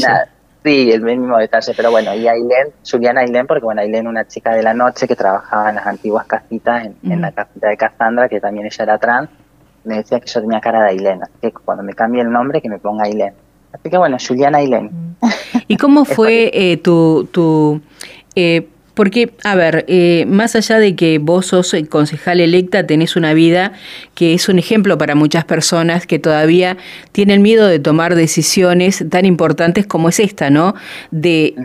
Sí, 0.63 0.91
el 0.91 1.01
mínimo 1.01 1.37
detalle, 1.37 1.73
pero 1.75 1.91
bueno, 1.91 2.13
y 2.15 2.25
Ailén, 2.25 2.69
Juliana 2.89 3.21
Ailén, 3.21 3.45
porque 3.45 3.65
bueno, 3.65 3.81
Ailén, 3.81 4.07
una 4.07 4.25
chica 4.25 4.53
de 4.53 4.63
la 4.63 4.73
noche 4.73 5.07
que 5.07 5.15
trabajaba 5.15 5.69
en 5.69 5.75
las 5.75 5.85
antiguas 5.85 6.25
casitas, 6.25 6.87
en, 7.03 7.21
la 7.21 7.33
casita 7.33 7.67
de 7.67 7.75
Cassandra, 7.75 8.29
que 8.29 8.39
también 8.39 8.65
ella 8.67 8.83
era 8.83 8.97
trans, 8.97 9.29
me 9.83 9.97
decía 9.97 10.21
que 10.21 10.27
yo 10.27 10.39
tenía 10.39 10.61
cara 10.61 10.83
de 10.83 10.91
Ailén, 10.91 11.21
así 11.21 11.33
que 11.41 11.51
cuando 11.51 11.83
me 11.83 11.93
cambie 11.93 12.21
el 12.21 12.31
nombre, 12.31 12.61
que 12.61 12.69
me 12.69 12.79
ponga 12.79 13.03
Ailén. 13.03 13.33
Así 13.73 13.89
que 13.89 13.97
bueno, 13.97 14.15
Juliana 14.25 14.59
Ailén. 14.59 15.17
¿Y 15.67 15.75
cómo 15.75 16.05
fue 16.05 16.49
eh, 16.53 16.77
tu, 16.77 17.27
tu 17.31 17.81
eh, 18.35 18.69
porque, 18.93 19.31
a 19.43 19.55
ver, 19.55 19.85
eh, 19.87 20.25
más 20.27 20.55
allá 20.55 20.77
de 20.77 20.95
que 20.95 21.17
vos 21.17 21.47
sos 21.47 21.75
concejal 21.89 22.39
electa, 22.39 22.85
tenés 22.85 23.15
una 23.15 23.33
vida 23.33 23.73
que 24.13 24.33
es 24.33 24.49
un 24.49 24.59
ejemplo 24.59 24.97
para 24.97 25.15
muchas 25.15 25.45
personas 25.45 26.05
que 26.05 26.19
todavía 26.19 26.77
tienen 27.11 27.41
miedo 27.41 27.67
de 27.67 27.79
tomar 27.79 28.15
decisiones 28.15 29.03
tan 29.09 29.25
importantes 29.25 29.87
como 29.87 30.09
es 30.09 30.19
esta, 30.19 30.49
¿no? 30.49 30.75
De 31.11 31.55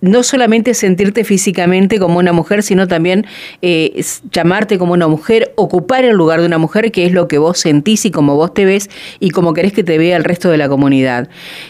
no 0.00 0.22
solamente 0.22 0.74
sentirte 0.74 1.24
físicamente 1.24 1.98
como 1.98 2.18
una 2.18 2.32
mujer, 2.32 2.62
sino 2.62 2.88
también 2.88 3.26
eh, 3.60 4.02
llamarte 4.32 4.78
como 4.78 4.92
una 4.92 5.06
mujer, 5.06 5.52
ocupar 5.56 6.04
el 6.04 6.16
lugar 6.16 6.40
de 6.40 6.46
una 6.46 6.58
mujer, 6.58 6.90
que 6.90 7.06
es 7.06 7.12
lo 7.12 7.28
que 7.28 7.38
vos 7.38 7.58
sentís 7.58 8.04
y 8.06 8.10
como 8.10 8.34
vos 8.34 8.54
te 8.54 8.64
ves 8.64 8.90
y 9.20 9.30
como 9.30 9.54
querés 9.54 9.72
que 9.72 9.84
te 9.84 9.98
vea 9.98 10.16
el 10.16 10.24
resto 10.24 10.50
de 10.50 10.56
la 10.56 10.68
comunidad. 10.68 11.28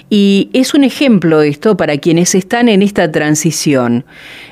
Y 0.08 0.48
es 0.54 0.72
un 0.72 0.84
ejemplo 0.84 1.42
esto 1.42 1.76
para 1.76 1.98
quienes 1.98 2.34
están 2.34 2.68
en 2.68 2.80
esta 2.80 3.10
transición. 3.12 4.04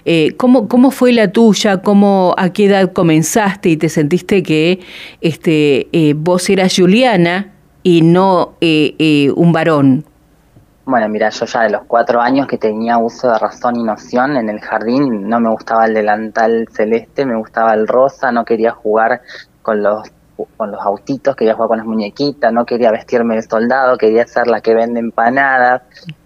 Eh, 0.05 0.33
¿cómo, 0.37 0.50
fue 0.90 1.12
la 1.12 1.33
tuya? 1.33 1.83
¿Cómo, 1.83 2.35
¿A 2.37 2.50
qué 2.50 2.66
edad 2.66 2.92
comenzaste 2.92 3.71
y 3.71 3.76
te 3.76 3.88
sentiste 3.88 4.42
que 4.42 4.80
este, 5.21 5.88
eh, 5.92 6.14
vos 6.16 6.49
eras 6.50 6.75
Juliana 6.76 7.52
y 7.83 8.02
no 8.02 8.54
eh, 8.61 9.33
un 9.35 9.52
varón? 9.52 10.04
Bueno, 10.90 11.09
mira, 11.09 11.30
yo 11.30 11.47
ya 11.47 11.62
de 11.62 11.71
los 11.71 11.83
cuatro 11.87 12.21
años 12.21 12.49
que 12.49 12.59
tenía 12.59 12.99
uso 12.99 13.30
de 13.30 13.38
razón 13.38 13.76
y 13.76 13.83
noción 13.85 14.37
en 14.37 14.49
el 14.49 14.61
jardín, 14.61 15.28
no 15.28 15.38
me 15.38 15.50
gustaba 15.50 15.87
el 15.87 15.95
delantal 15.95 16.66
celeste, 16.73 17.25
me 17.25 17.37
gustaba 17.37 17.75
el 17.75 17.87
rosa, 17.87 18.33
no 18.33 18.45
quería 18.45 18.73
jugar 18.73 19.23
con 19.62 19.83
los 19.83 20.11
con 20.57 20.73
los 20.73 20.80
autitos, 20.80 21.37
quería 21.37 21.54
jugar 21.54 21.69
con 21.69 21.78
las 21.78 21.87
muñequitas, 21.87 22.52
no 22.52 22.64
quería 22.64 22.90
vestirme 22.90 23.37
de 23.37 23.42
soldado, 23.42 23.99
quería 23.99 24.26
ser 24.26 24.47
la 24.47 24.61
que 24.62 24.75
vende 24.75 24.99
empanadas, 24.99 25.83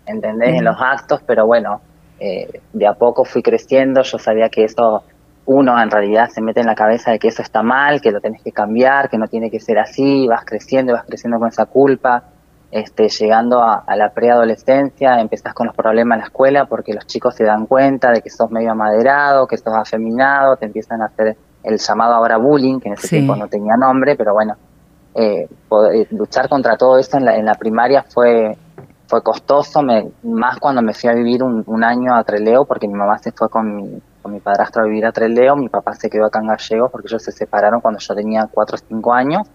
¿entendés? 0.06 0.54
En 0.56 0.64
los 0.64 0.76
actos, 0.80 1.20
pero 1.26 1.46
bueno, 1.46 1.80
eh, 2.24 2.60
de 2.72 2.86
a 2.86 2.94
poco 2.94 3.26
fui 3.26 3.42
creciendo, 3.42 4.00
yo 4.00 4.18
sabía 4.18 4.48
que 4.48 4.64
eso, 4.64 5.02
uno 5.44 5.78
en 5.78 5.90
realidad 5.90 6.30
se 6.30 6.40
mete 6.40 6.60
en 6.60 6.66
la 6.66 6.74
cabeza 6.74 7.10
de 7.10 7.18
que 7.18 7.28
eso 7.28 7.42
está 7.42 7.62
mal, 7.62 8.00
que 8.00 8.10
lo 8.10 8.20
tenés 8.22 8.42
que 8.42 8.50
cambiar, 8.50 9.10
que 9.10 9.18
no 9.18 9.26
tiene 9.26 9.50
que 9.50 9.60
ser 9.60 9.78
así, 9.78 10.26
vas 10.26 10.42
creciendo, 10.46 10.94
vas 10.94 11.04
creciendo 11.04 11.38
con 11.38 11.48
esa 11.48 11.66
culpa, 11.66 12.24
este, 12.70 13.10
llegando 13.10 13.62
a, 13.62 13.84
la 13.94 14.08
preadolescencia, 14.14 15.20
empezás 15.20 15.52
con 15.52 15.66
los 15.66 15.76
problemas 15.76 16.16
en 16.16 16.20
la 16.20 16.26
escuela 16.28 16.64
porque 16.64 16.94
los 16.94 17.06
chicos 17.06 17.34
se 17.34 17.44
dan 17.44 17.66
cuenta 17.66 18.10
de 18.10 18.22
que 18.22 18.30
sos 18.30 18.50
medio 18.50 18.72
amaderado, 18.72 19.46
que 19.46 19.58
sos 19.58 19.74
afeminado, 19.74 20.56
te 20.56 20.64
empiezan 20.64 21.02
a 21.02 21.06
hacer 21.06 21.36
el 21.62 21.78
llamado 21.78 22.14
ahora 22.14 22.38
bullying, 22.38 22.80
que 22.80 22.88
en 22.88 22.94
ese 22.94 23.08
tiempo 23.08 23.36
no 23.36 23.48
tenía 23.48 23.74
nombre, 23.78 24.16
pero 24.16 24.32
bueno, 24.32 24.54
eh, 25.14 25.46
eh, 25.92 26.06
luchar 26.10 26.48
contra 26.48 26.78
todo 26.78 26.98
eso 26.98 27.18
en 27.18 27.26
la, 27.26 27.36
en 27.36 27.44
la 27.44 27.54
primaria 27.54 28.02
fue 28.02 28.56
fue 29.06 29.22
costoso, 29.22 29.82
me, 29.82 30.10
más 30.22 30.58
cuando 30.58 30.82
me 30.82 30.94
fui 30.94 31.10
a 31.10 31.14
vivir 31.14 31.42
un, 31.42 31.84
año 31.84 32.14
a 32.14 32.24
Treleo, 32.24 32.64
porque 32.64 32.88
mi 32.88 32.94
mamá 32.94 33.18
se 33.18 33.32
fue 33.32 33.48
con 33.48 33.76
mi, 33.76 34.00
con 34.22 34.32
mi 34.32 34.40
padrastro 34.40 34.82
a 34.82 34.86
vivir 34.86 35.06
a 35.06 35.12
Treleo, 35.12 35.56
mi 35.56 35.68
papá 35.68 35.94
se 35.94 36.08
quedó 36.08 36.26
acá 36.26 36.40
en 36.40 36.48
Gallegos 36.48 36.90
porque 36.90 37.08
ellos 37.08 37.22
se 37.22 37.32
separaron 37.32 37.80
cuando 37.80 38.00
yo 38.00 38.14
tenía 38.14 38.48
4 38.50 38.76
o 38.76 38.78
5 38.88 39.12
años. 39.12 39.46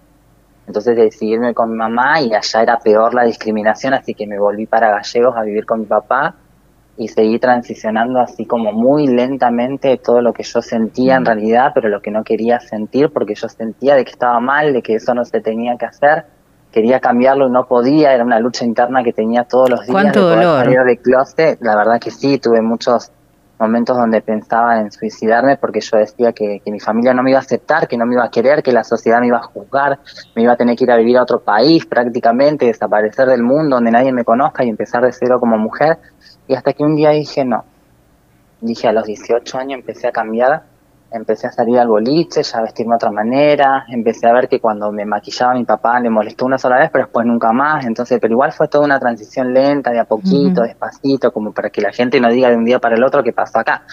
Entonces 0.67 0.95
decidí 0.95 1.33
irme 1.33 1.55
con 1.55 1.71
mi 1.71 1.77
mamá 1.77 2.21
y 2.21 2.31
allá 2.33 2.61
era 2.61 2.77
peor 2.77 3.15
la 3.15 3.23
discriminación, 3.23 3.95
así 3.95 4.13
que 4.13 4.27
me 4.27 4.37
volví 4.37 4.67
para 4.67 4.91
Gallegos 4.91 5.35
a 5.35 5.41
vivir 5.41 5.65
con 5.65 5.79
mi 5.79 5.87
papá 5.87 6.35
y 6.95 7.07
seguí 7.07 7.39
transicionando 7.39 8.19
así 8.19 8.45
como 8.45 8.71
muy 8.71 9.07
lentamente 9.07 9.97
todo 9.97 10.21
lo 10.21 10.33
que 10.33 10.43
yo 10.43 10.61
sentía 10.61 11.15
en 11.15 11.23
mm. 11.23 11.25
realidad, 11.25 11.71
pero 11.73 11.89
lo 11.89 12.01
que 12.01 12.11
no 12.11 12.23
quería 12.23 12.59
sentir 12.59 13.09
porque 13.09 13.33
yo 13.33 13.49
sentía 13.49 13.95
de 13.95 14.05
que 14.05 14.11
estaba 14.11 14.39
mal, 14.39 14.73
de 14.73 14.83
que 14.83 14.95
eso 14.95 15.15
no 15.15 15.25
se 15.25 15.41
tenía 15.41 15.75
que 15.77 15.85
hacer 15.85 16.25
quería 16.71 16.99
cambiarlo 16.99 17.47
y 17.47 17.51
no 17.51 17.67
podía, 17.67 18.13
era 18.13 18.23
una 18.23 18.39
lucha 18.39 18.65
interna 18.65 19.03
que 19.03 19.13
tenía 19.13 19.43
todos 19.43 19.69
los 19.69 19.79
días. 19.81 19.91
¿Cuánto 19.91 20.29
de 20.29 20.35
dolor? 20.35 20.63
Salir 20.63 20.79
de 20.83 20.97
closet. 20.97 21.61
La 21.61 21.75
verdad 21.75 21.99
que 21.99 22.11
sí, 22.11 22.37
tuve 22.37 22.61
muchos 22.61 23.11
momentos 23.59 23.97
donde 23.97 24.21
pensaba 24.21 24.79
en 24.79 24.91
suicidarme 24.91 25.57
porque 25.57 25.81
yo 25.81 25.97
decía 25.97 26.31
que, 26.31 26.61
mi 26.65 26.79
familia 26.79 27.13
no 27.13 27.23
me 27.23 27.31
iba 27.31 27.39
a 27.39 27.41
aceptar, 27.41 27.87
que 27.87 27.97
no 27.97 28.05
me 28.05 28.13
iba 28.13 28.23
a 28.23 28.31
querer, 28.31 28.63
que 28.63 28.71
la 28.71 28.83
sociedad 28.83 29.19
me 29.19 29.27
iba 29.27 29.37
a 29.37 29.43
juzgar, 29.43 29.99
me 30.35 30.43
iba 30.43 30.53
a 30.53 30.55
tener 30.55 30.77
que 30.77 30.85
ir 30.85 30.91
a 30.91 30.97
vivir 30.97 31.17
a 31.17 31.23
otro 31.23 31.41
país 31.41 31.85
prácticamente, 31.85 32.65
desaparecer 32.65 33.27
del 33.27 33.43
mundo 33.43 33.75
donde 33.75 33.91
nadie 33.91 34.13
me 34.13 34.23
conozca 34.23 34.63
y 34.63 34.69
empezar 34.69 35.03
de 35.03 35.11
cero 35.11 35.39
como 35.39 35.57
mujer. 35.57 35.97
Y 36.47 36.55
hasta 36.55 36.73
que 36.73 36.83
un 36.83 36.95
día 36.95 37.09
dije 37.09 37.43
no. 37.43 37.65
Dije 38.61 38.87
a 38.87 38.93
los 38.93 39.05
18 39.05 39.57
años 39.57 39.79
empecé 39.79 40.07
a 40.07 40.11
cambiar 40.11 40.63
empecé 41.11 41.47
a 41.47 41.51
salir 41.51 41.79
al 41.79 41.87
boliche, 41.87 42.43
ya 42.43 42.59
a 42.59 42.61
vestirme 42.61 42.91
de 42.91 42.95
otra 42.95 43.11
manera, 43.11 43.85
empecé 43.89 44.27
a 44.27 44.33
ver 44.33 44.47
que 44.47 44.59
cuando 44.59 44.91
me 44.91 45.05
maquillaba 45.05 45.53
mi 45.53 45.65
papá 45.65 45.99
le 45.99 46.09
molestó 46.09 46.45
una 46.45 46.57
sola 46.57 46.77
vez, 46.77 46.89
pero 46.91 47.05
después 47.05 47.25
nunca 47.25 47.51
más, 47.51 47.85
entonces, 47.85 48.19
pero 48.21 48.33
igual 48.33 48.51
fue 48.51 48.67
toda 48.67 48.85
una 48.85 48.99
transición 48.99 49.53
lenta, 49.53 49.91
de 49.91 49.99
a 49.99 50.05
poquito, 50.05 50.61
despacito, 50.61 51.31
como 51.31 51.51
para 51.51 51.69
que 51.69 51.81
la 51.81 51.91
gente 51.91 52.19
no 52.19 52.29
diga 52.29 52.49
de 52.49 52.57
un 52.57 52.65
día 52.65 52.79
para 52.79 52.95
el 52.95 53.03
otro 53.03 53.23
qué 53.23 53.33
pasó 53.33 53.59
acá. 53.59 53.83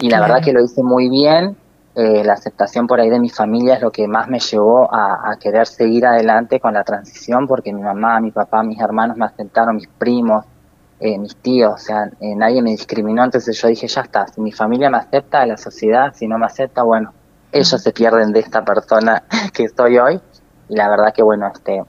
Y 0.00 0.08
la 0.10 0.20
verdad 0.20 0.42
que 0.42 0.52
lo 0.52 0.62
hice 0.62 0.82
muy 0.82 1.08
bien, 1.08 1.56
eh, 1.94 2.22
la 2.24 2.34
aceptación 2.34 2.86
por 2.86 3.00
ahí 3.00 3.10
de 3.10 3.18
mi 3.18 3.28
familia 3.28 3.74
es 3.74 3.82
lo 3.82 3.90
que 3.90 4.06
más 4.06 4.28
me 4.28 4.38
llevó 4.38 4.92
a, 4.94 5.32
a, 5.32 5.36
querer 5.36 5.66
seguir 5.66 6.06
adelante 6.06 6.60
con 6.60 6.74
la 6.74 6.84
transición, 6.84 7.48
porque 7.48 7.72
mi 7.72 7.82
mamá, 7.82 8.20
mi 8.20 8.30
papá, 8.30 8.62
mis 8.62 8.80
hermanos 8.80 9.16
me 9.16 9.24
aceptaron, 9.24 9.76
mis 9.76 9.88
primos, 9.88 10.44
eh, 11.00 11.16
mis 11.16 11.36
tíos, 11.36 11.74
o 11.74 11.78
sea, 11.78 12.10
eh, 12.20 12.34
nadie 12.34 12.60
me 12.60 12.70
discriminó, 12.70 13.22
entonces 13.22 13.60
yo 13.60 13.68
dije, 13.68 13.86
ya 13.86 14.00
está, 14.00 14.26
si 14.26 14.40
mi 14.40 14.50
familia 14.50 14.90
me 14.90 14.98
acepta, 14.98 15.46
la 15.46 15.56
sociedad, 15.56 16.12
si 16.12 16.26
no 16.26 16.38
me 16.38 16.46
acepta, 16.46 16.82
bueno, 16.82 17.12
ellos 17.52 17.68
se 17.68 17.92
pierden 17.92 18.32
de 18.32 18.40
esta 18.40 18.64
persona 18.64 19.22
que 19.54 19.68
soy 19.68 19.98
hoy, 19.98 20.20
y 20.68 20.74
la 20.74 20.88
verdad 20.88 21.14
que 21.14 21.22
bueno, 21.22 21.46
este, 21.54 21.84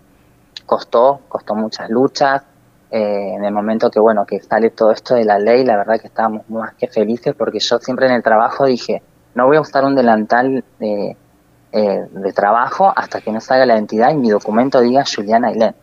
costó, 0.67 1.21
costó 1.27 1.55
muchas 1.55 1.89
luchas, 1.89 2.43
eh, 2.91 3.33
en 3.35 3.43
el 3.43 3.51
momento 3.51 3.89
que 3.89 3.99
bueno, 3.99 4.27
que 4.27 4.41
sale 4.41 4.69
todo 4.69 4.91
esto 4.91 5.15
de 5.15 5.25
la 5.25 5.39
ley, 5.39 5.65
la 5.65 5.77
verdad 5.77 5.99
que 5.99 6.07
estábamos 6.07 6.47
más 6.47 6.75
que 6.75 6.87
felices, 6.87 7.33
porque 7.35 7.59
yo 7.59 7.79
siempre 7.79 8.05
en 8.05 8.13
el 8.13 8.21
trabajo 8.21 8.65
dije, 8.65 9.01
no 9.33 9.47
voy 9.47 9.57
a 9.57 9.61
usar 9.61 9.85
un 9.85 9.95
delantal 9.95 10.63
de, 10.79 11.17
de 11.71 12.33
trabajo 12.33 12.91
hasta 12.95 13.21
que 13.21 13.31
no 13.31 13.41
salga 13.41 13.65
la 13.65 13.75
identidad 13.75 14.11
y 14.11 14.17
mi 14.17 14.29
documento 14.29 14.81
diga 14.81 15.03
Juliana 15.03 15.47
Ailén. 15.47 15.75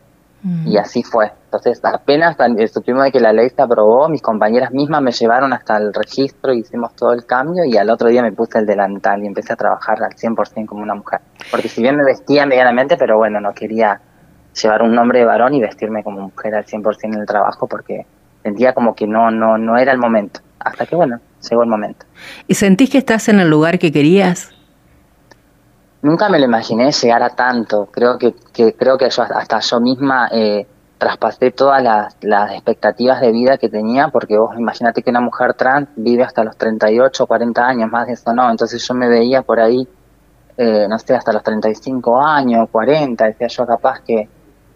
Y 0.64 0.76
mm. 0.76 0.78
así 0.78 1.02
fue. 1.02 1.32
Entonces, 1.56 1.84
apenas 1.84 2.36
supimos 2.72 3.04
de 3.04 3.12
que 3.12 3.20
la 3.20 3.32
ley 3.32 3.48
se 3.48 3.62
aprobó, 3.62 4.08
mis 4.08 4.22
compañeras 4.22 4.72
mismas 4.72 5.00
me 5.02 5.12
llevaron 5.12 5.52
hasta 5.52 5.76
el 5.76 5.92
registro, 5.92 6.52
hicimos 6.52 6.94
todo 6.94 7.12
el 7.12 7.24
cambio 7.24 7.64
y 7.64 7.76
al 7.76 7.88
otro 7.90 8.08
día 8.08 8.22
me 8.22 8.32
puse 8.32 8.58
el 8.58 8.66
delantal 8.66 9.22
y 9.22 9.26
empecé 9.26 9.54
a 9.54 9.56
trabajar 9.56 10.02
al 10.02 10.12
100% 10.12 10.66
como 10.66 10.82
una 10.82 10.94
mujer. 10.94 11.20
Porque 11.50 11.68
si 11.68 11.82
bien 11.82 11.96
me 11.96 12.04
vestía 12.04 12.46
medianamente, 12.46 12.96
pero 12.96 13.16
bueno, 13.16 13.40
no 13.40 13.54
quería 13.54 14.00
llevar 14.60 14.82
un 14.82 14.94
nombre 14.94 15.20
de 15.20 15.24
varón 15.24 15.54
y 15.54 15.60
vestirme 15.60 16.02
como 16.02 16.20
mujer 16.20 16.54
al 16.54 16.64
100% 16.64 16.96
en 17.04 17.20
el 17.20 17.26
trabajo 17.26 17.66
porque 17.66 18.06
sentía 18.42 18.72
como 18.72 18.94
que 18.94 19.06
no, 19.06 19.30
no, 19.30 19.56
no 19.56 19.78
era 19.78 19.92
el 19.92 19.98
momento. 19.98 20.40
Hasta 20.58 20.86
que 20.86 20.96
bueno, 20.96 21.20
llegó 21.48 21.62
el 21.62 21.68
momento. 21.68 22.06
¿Y 22.46 22.54
sentís 22.54 22.90
que 22.90 22.98
estás 22.98 23.28
en 23.28 23.40
el 23.40 23.48
lugar 23.48 23.78
que 23.78 23.92
querías? 23.92 24.52
nunca 26.06 26.28
me 26.28 26.38
lo 26.38 26.46
imaginé 26.46 26.90
llegar 26.92 27.22
a 27.22 27.30
tanto. 27.30 27.88
Creo 27.92 28.16
que, 28.18 28.34
creo 28.54 28.96
que 28.96 29.10
yo, 29.10 29.22
hasta 29.22 29.60
yo 29.60 29.80
misma 29.80 30.28
eh, 30.32 30.66
traspasé 30.98 31.50
todas 31.50 31.82
las, 31.82 32.16
las, 32.22 32.52
expectativas 32.52 33.20
de 33.20 33.32
vida 33.32 33.58
que 33.58 33.68
tenía, 33.68 34.08
porque 34.08 34.38
vos 34.38 34.56
imagínate 34.58 35.02
que 35.02 35.10
una 35.10 35.20
mujer 35.20 35.54
trans 35.54 35.88
vive 35.96 36.22
hasta 36.22 36.42
los 36.44 36.56
38 36.56 37.24
o 37.24 37.26
40 37.26 37.66
años, 37.66 37.90
más 37.90 38.06
de 38.06 38.14
eso 38.14 38.32
no. 38.32 38.50
Entonces 38.50 38.86
yo 38.86 38.94
me 38.94 39.08
veía 39.08 39.42
por 39.42 39.60
ahí 39.60 39.86
eh, 40.58 40.86
no 40.88 40.98
sé, 40.98 41.14
hasta 41.14 41.32
los 41.32 41.42
35 41.42 42.18
años, 42.22 42.68
40, 42.70 43.26
decía 43.26 43.46
yo 43.48 43.66
capaz 43.66 44.00
que 44.00 44.26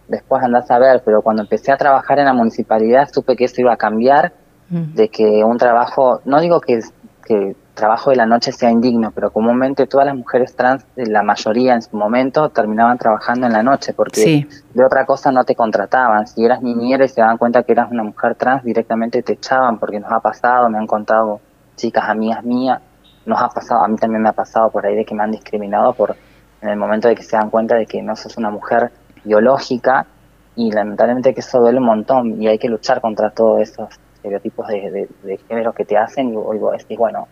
después 0.08 0.42
andás 0.42 0.70
a 0.70 0.78
ver, 0.78 1.02
pero 1.04 1.22
cuando 1.22 1.42
empecé 1.42 1.72
a 1.72 1.78
trabajar 1.78 2.18
en 2.18 2.26
la 2.26 2.34
municipalidad 2.34 3.08
supe 3.10 3.34
que 3.34 3.44
eso 3.44 3.62
iba 3.62 3.72
a 3.72 3.78
cambiar, 3.78 4.34
mm. 4.68 4.94
de 4.94 5.08
que 5.08 5.42
un 5.42 5.56
trabajo, 5.56 6.20
no 6.26 6.38
digo 6.40 6.60
que, 6.60 6.80
que 7.24 7.56
trabajo 7.80 8.10
de 8.10 8.16
la 8.16 8.26
noche 8.26 8.52
sea 8.52 8.70
indigno, 8.70 9.10
pero 9.10 9.32
comúnmente 9.32 9.86
todas 9.86 10.06
las 10.06 10.14
mujeres 10.14 10.54
trans, 10.54 10.84
la 10.96 11.22
mayoría 11.22 11.74
en 11.74 11.80
su 11.80 11.96
momento, 11.96 12.50
terminaban 12.50 12.98
trabajando 12.98 13.46
en 13.46 13.54
la 13.54 13.62
noche 13.62 13.94
porque 13.94 14.46
de 14.74 14.84
otra 14.84 15.06
cosa 15.06 15.32
no 15.32 15.44
te 15.44 15.54
contrataban. 15.54 16.26
Si 16.26 16.44
eras 16.44 16.60
niñera 16.60 17.06
y 17.06 17.08
se 17.08 17.22
daban 17.22 17.38
cuenta 17.38 17.62
que 17.62 17.72
eras 17.72 17.90
una 17.90 18.02
mujer 18.02 18.34
trans, 18.34 18.62
directamente 18.64 19.22
te 19.22 19.32
echaban 19.32 19.78
porque 19.78 19.98
nos 19.98 20.12
ha 20.12 20.20
pasado, 20.20 20.68
me 20.68 20.76
han 20.76 20.86
contado 20.86 21.40
chicas 21.76 22.04
amigas 22.06 22.44
mías, 22.44 22.82
nos 23.24 23.40
ha 23.40 23.48
pasado, 23.48 23.82
a 23.82 23.88
mí 23.88 23.96
también 23.96 24.22
me 24.22 24.28
ha 24.28 24.34
pasado 24.34 24.70
por 24.70 24.84
ahí 24.84 24.94
de 24.94 25.06
que 25.06 25.14
me 25.14 25.22
han 25.22 25.30
discriminado 25.30 25.94
por 25.94 26.14
en 26.60 26.68
el 26.68 26.76
momento 26.76 27.08
de 27.08 27.14
que 27.14 27.22
se 27.22 27.36
dan 27.38 27.48
cuenta 27.48 27.76
de 27.76 27.86
que 27.86 28.02
no 28.02 28.14
sos 28.14 28.36
una 28.36 28.50
mujer 28.50 28.92
biológica 29.24 30.06
y 30.54 30.70
lamentablemente 30.70 31.32
que 31.32 31.40
eso 31.40 31.60
duele 31.60 31.78
un 31.78 31.86
montón 31.86 32.42
y 32.42 32.48
hay 32.48 32.58
que 32.58 32.68
luchar 32.68 33.00
contra 33.00 33.30
todos 33.30 33.62
esos 33.62 33.88
estereotipos 34.16 34.68
de, 34.68 35.08
género 35.48 35.72
que 35.72 35.86
te 35.86 35.96
hacen 35.96 36.28
y, 36.28 36.32
y 36.32 36.58
vos 36.58 36.76
decís, 36.76 36.98
bueno, 36.98 37.26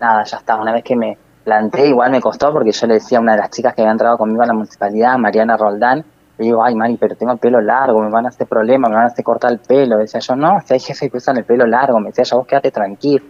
nada, 0.00 0.24
ya 0.24 0.36
está. 0.36 0.56
Una 0.56 0.72
vez 0.72 0.84
que 0.84 0.96
me 0.96 1.18
planté, 1.44 1.86
igual 1.88 2.10
me 2.10 2.20
costó 2.20 2.52
porque 2.52 2.72
yo 2.72 2.86
le 2.86 2.94
decía 2.94 3.18
a 3.18 3.20
una 3.20 3.32
de 3.32 3.38
las 3.38 3.50
chicas 3.50 3.74
que 3.74 3.82
había 3.82 3.92
entrado 3.92 4.18
conmigo 4.18 4.42
a 4.42 4.46
la 4.46 4.52
municipalidad, 4.52 5.16
Mariana 5.16 5.56
Roldán, 5.56 6.04
le 6.38 6.44
digo, 6.44 6.62
ay, 6.62 6.74
Mari, 6.74 6.96
pero 6.96 7.16
tengo 7.16 7.32
el 7.32 7.38
pelo 7.38 7.60
largo, 7.60 8.00
me 8.00 8.10
van 8.10 8.26
a 8.26 8.28
hacer 8.28 8.46
problemas, 8.46 8.90
me 8.90 8.96
van 8.96 9.04
a 9.04 9.08
hacer 9.08 9.24
cortar 9.24 9.50
el 9.50 9.58
pelo. 9.58 9.98
Decía 9.98 10.20
yo, 10.20 10.36
no, 10.36 10.60
si 10.64 10.74
hay 10.74 10.80
jefes 10.80 11.10
que 11.10 11.16
usan 11.16 11.36
el 11.36 11.44
pelo 11.44 11.66
largo, 11.66 11.98
me 11.98 12.08
decía 12.08 12.24
yo, 12.24 12.38
vos 12.38 12.46
quédate 12.46 12.70
tranquilo. 12.70 13.24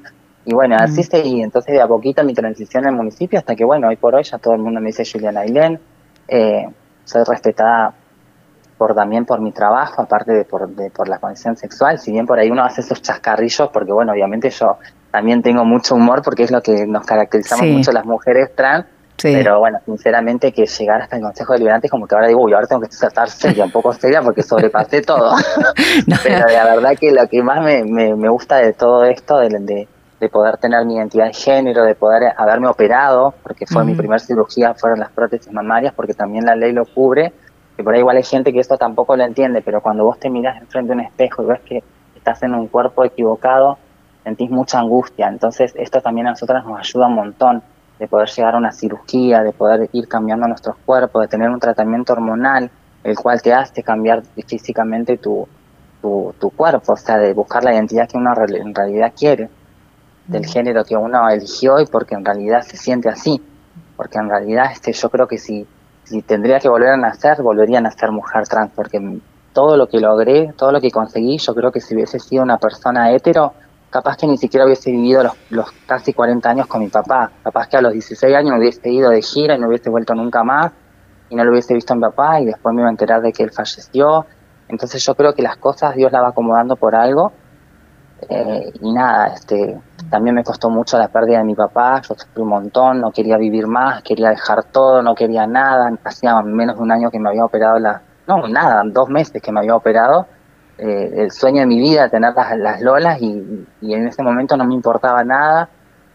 Y 0.44 0.54
bueno, 0.54 0.76
así 0.78 1.02
seguí. 1.02 1.42
Entonces, 1.42 1.74
de 1.74 1.80
a 1.80 1.86
poquito 1.86 2.22
mi 2.22 2.34
transición 2.34 2.84
en 2.84 2.90
el 2.90 2.96
municipio, 2.96 3.38
hasta 3.38 3.54
que, 3.56 3.64
bueno, 3.64 3.88
hoy 3.88 3.96
por 3.96 4.14
hoy 4.14 4.24
ya 4.24 4.38
todo 4.38 4.54
el 4.54 4.60
mundo 4.60 4.80
me 4.80 4.88
dice 4.88 5.04
Juliana 5.10 5.40
Ailén. 5.40 5.80
Eh, 6.26 6.68
soy 7.04 7.22
respetada 7.24 7.94
por 8.76 8.94
también 8.94 9.24
por 9.24 9.40
mi 9.40 9.52
trabajo, 9.52 10.02
aparte 10.02 10.32
de 10.32 10.44
por, 10.44 10.68
de 10.68 10.90
por 10.90 11.08
la 11.08 11.18
condición 11.18 11.56
sexual. 11.56 11.98
Si 11.98 12.12
bien 12.12 12.26
por 12.26 12.38
ahí 12.38 12.50
uno 12.50 12.62
hace 12.62 12.82
esos 12.82 13.00
chascarrillos, 13.00 13.70
porque, 13.70 13.92
bueno, 13.92 14.12
obviamente 14.12 14.50
yo 14.50 14.78
también 15.10 15.42
tengo 15.42 15.64
mucho 15.64 15.94
humor 15.94 16.22
porque 16.22 16.42
es 16.42 16.50
lo 16.50 16.62
que 16.62 16.86
nos 16.86 17.04
caracterizamos 17.06 17.66
mucho 17.66 17.92
las 17.92 18.04
mujeres 18.04 18.54
trans. 18.54 18.86
Pero 19.20 19.58
bueno, 19.58 19.80
sinceramente 19.84 20.52
que 20.52 20.64
llegar 20.66 21.02
hasta 21.02 21.16
el 21.16 21.22
Consejo 21.22 21.52
Deliberante 21.52 21.88
es 21.88 21.90
como 21.90 22.06
que 22.06 22.14
ahora 22.14 22.28
digo, 22.28 22.40
uy, 22.40 22.52
ahora 22.52 22.68
tengo 22.68 22.82
que 22.82 22.86
estar 22.86 23.28
seria, 23.28 23.64
un 23.64 23.72
poco 23.72 23.92
seria 23.92 24.22
porque 24.22 24.44
sobrepasé 24.44 25.02
todo. 25.02 25.34
Pero 26.22 26.46
la 26.46 26.64
verdad 26.64 26.96
que 26.96 27.10
lo 27.10 27.26
que 27.26 27.42
más 27.42 27.60
me, 27.60 27.82
me, 27.82 28.28
gusta 28.28 28.58
de 28.58 28.74
todo 28.74 29.04
esto, 29.04 29.38
de, 29.38 29.88
de, 30.20 30.28
poder 30.28 30.58
tener 30.58 30.84
mi 30.84 30.94
identidad 30.94 31.26
de 31.26 31.32
género, 31.32 31.82
de 31.82 31.96
poder 31.96 32.32
haberme 32.36 32.68
operado, 32.68 33.34
porque 33.42 33.66
fue 33.66 33.84
mi 33.84 33.96
primera 33.96 34.20
cirugía, 34.20 34.74
fueron 34.74 35.00
las 35.00 35.10
prótesis 35.10 35.52
mamarias, 35.52 35.92
porque 35.94 36.14
también 36.14 36.44
la 36.44 36.54
ley 36.54 36.70
lo 36.70 36.84
cubre, 36.84 37.32
que 37.76 37.82
por 37.82 37.94
ahí 37.94 38.00
igual 38.00 38.18
hay 38.18 38.22
gente 38.22 38.52
que 38.52 38.60
esto 38.60 38.78
tampoco 38.78 39.16
lo 39.16 39.24
entiende, 39.24 39.62
pero 39.62 39.80
cuando 39.80 40.04
vos 40.04 40.20
te 40.20 40.30
miras 40.30 40.60
enfrente 40.60 40.90
de 40.90 40.94
un 40.94 41.04
espejo 41.04 41.42
y 41.42 41.46
ves 41.46 41.60
que 41.62 41.82
estás 42.14 42.40
en 42.44 42.54
un 42.54 42.68
cuerpo 42.68 43.04
equivocado, 43.04 43.78
sentís 44.24 44.50
mucha 44.50 44.78
angustia. 44.78 45.28
Entonces 45.28 45.72
esto 45.76 46.00
también 46.00 46.26
a 46.26 46.30
nosotras 46.30 46.64
nos 46.64 46.78
ayuda 46.78 47.06
un 47.06 47.14
montón 47.14 47.62
de 47.98 48.06
poder 48.06 48.28
llegar 48.28 48.54
a 48.54 48.58
una 48.58 48.72
cirugía, 48.72 49.42
de 49.42 49.52
poder 49.52 49.88
ir 49.92 50.06
cambiando 50.08 50.46
nuestros 50.46 50.76
cuerpos, 50.84 51.22
de 51.22 51.28
tener 51.28 51.50
un 51.50 51.58
tratamiento 51.58 52.12
hormonal, 52.12 52.70
el 53.02 53.16
cual 53.16 53.42
te 53.42 53.52
hace 53.52 53.82
cambiar 53.82 54.22
físicamente 54.46 55.18
tu, 55.18 55.48
tu, 56.00 56.50
cuerpo, 56.56 56.92
o 56.92 56.96
sea, 56.96 57.18
de 57.18 57.32
buscar 57.34 57.64
la 57.64 57.74
identidad 57.74 58.08
que 58.08 58.16
uno 58.16 58.32
en 58.36 58.74
realidad 58.74 59.12
quiere, 59.16 59.48
del 60.26 60.46
género 60.46 60.84
que 60.84 60.96
uno 60.96 61.28
eligió 61.28 61.80
y 61.80 61.86
porque 61.86 62.14
en 62.14 62.24
realidad 62.24 62.62
se 62.62 62.76
siente 62.76 63.08
así. 63.08 63.42
Porque 63.96 64.18
en 64.18 64.28
realidad 64.28 64.66
este, 64.70 64.92
yo 64.92 65.10
creo 65.10 65.26
que 65.26 65.38
si, 65.38 65.66
si 66.04 66.22
tendría 66.22 66.60
que 66.60 66.68
volver 66.68 66.90
a 66.90 66.96
nacer, 66.96 67.42
volvería 67.42 67.78
a 67.78 67.80
nacer 67.80 68.12
mujer 68.12 68.46
trans, 68.46 68.70
porque 68.74 69.20
todo 69.52 69.76
lo 69.76 69.88
que 69.88 69.98
logré, 69.98 70.52
todo 70.56 70.70
lo 70.70 70.80
que 70.80 70.90
conseguí, 70.90 71.38
yo 71.38 71.54
creo 71.54 71.72
que 71.72 71.80
si 71.80 71.94
hubiese 71.94 72.20
sido 72.20 72.44
una 72.44 72.58
persona 72.58 73.10
hetero, 73.12 73.54
capaz 73.90 74.16
que 74.16 74.26
ni 74.26 74.36
siquiera 74.36 74.66
hubiese 74.66 74.90
vivido 74.90 75.22
los, 75.22 75.32
los, 75.50 75.70
casi 75.86 76.12
40 76.12 76.50
años 76.50 76.66
con 76.66 76.80
mi 76.80 76.88
papá. 76.88 77.30
Capaz 77.42 77.68
que 77.68 77.76
a 77.76 77.82
los 77.82 77.92
16 77.92 78.34
años 78.34 78.52
me 78.52 78.58
hubiese 78.58 78.90
ido 78.90 79.10
de 79.10 79.22
gira 79.22 79.54
y 79.56 79.58
no 79.58 79.68
hubiese 79.68 79.90
vuelto 79.90 80.14
nunca 80.14 80.44
más 80.44 80.72
y 81.30 81.36
no 81.36 81.44
lo 81.44 81.52
hubiese 81.52 81.74
visto 81.74 81.92
a 81.92 81.96
mi 81.96 82.02
papá 82.02 82.40
y 82.40 82.46
después 82.46 82.74
me 82.74 82.82
iba 82.82 82.88
a 82.88 82.92
enterar 82.92 83.20
de 83.22 83.32
que 83.32 83.42
él 83.42 83.50
falleció. 83.50 84.26
Entonces 84.68 85.04
yo 85.04 85.14
creo 85.14 85.34
que 85.34 85.42
las 85.42 85.56
cosas 85.56 85.94
Dios 85.94 86.12
las 86.12 86.22
va 86.22 86.28
acomodando 86.28 86.76
por 86.76 86.94
algo. 86.94 87.32
Eh, 88.28 88.72
y 88.80 88.92
nada, 88.92 89.28
este, 89.28 89.80
también 90.10 90.34
me 90.34 90.42
costó 90.42 90.70
mucho 90.70 90.98
la 90.98 91.06
pérdida 91.06 91.38
de 91.38 91.44
mi 91.44 91.54
papá, 91.54 92.02
yo 92.02 92.16
sufrí 92.16 92.42
un 92.42 92.48
montón, 92.48 93.00
no 93.00 93.12
quería 93.12 93.36
vivir 93.36 93.68
más, 93.68 94.02
quería 94.02 94.30
dejar 94.30 94.64
todo, 94.64 95.02
no 95.02 95.14
quería 95.14 95.46
nada, 95.46 95.92
hacía 96.02 96.42
menos 96.42 96.76
de 96.76 96.82
un 96.82 96.90
año 96.90 97.12
que 97.12 97.20
me 97.20 97.28
había 97.28 97.44
operado 97.44 97.78
la, 97.78 98.02
no, 98.26 98.48
nada, 98.48 98.82
dos 98.86 99.08
meses 99.08 99.40
que 99.40 99.52
me 99.52 99.60
había 99.60 99.76
operado 99.76 100.26
eh, 100.78 101.22
el 101.22 101.32
sueño 101.32 101.60
de 101.60 101.66
mi 101.66 101.80
vida, 101.80 102.08
tener 102.08 102.32
las, 102.56 102.80
lolas 102.80 103.20
y, 103.20 103.66
en 103.82 104.06
ese 104.06 104.22
momento 104.22 104.56
no 104.56 104.64
me 104.64 104.74
importaba 104.74 105.24
nada, 105.24 105.68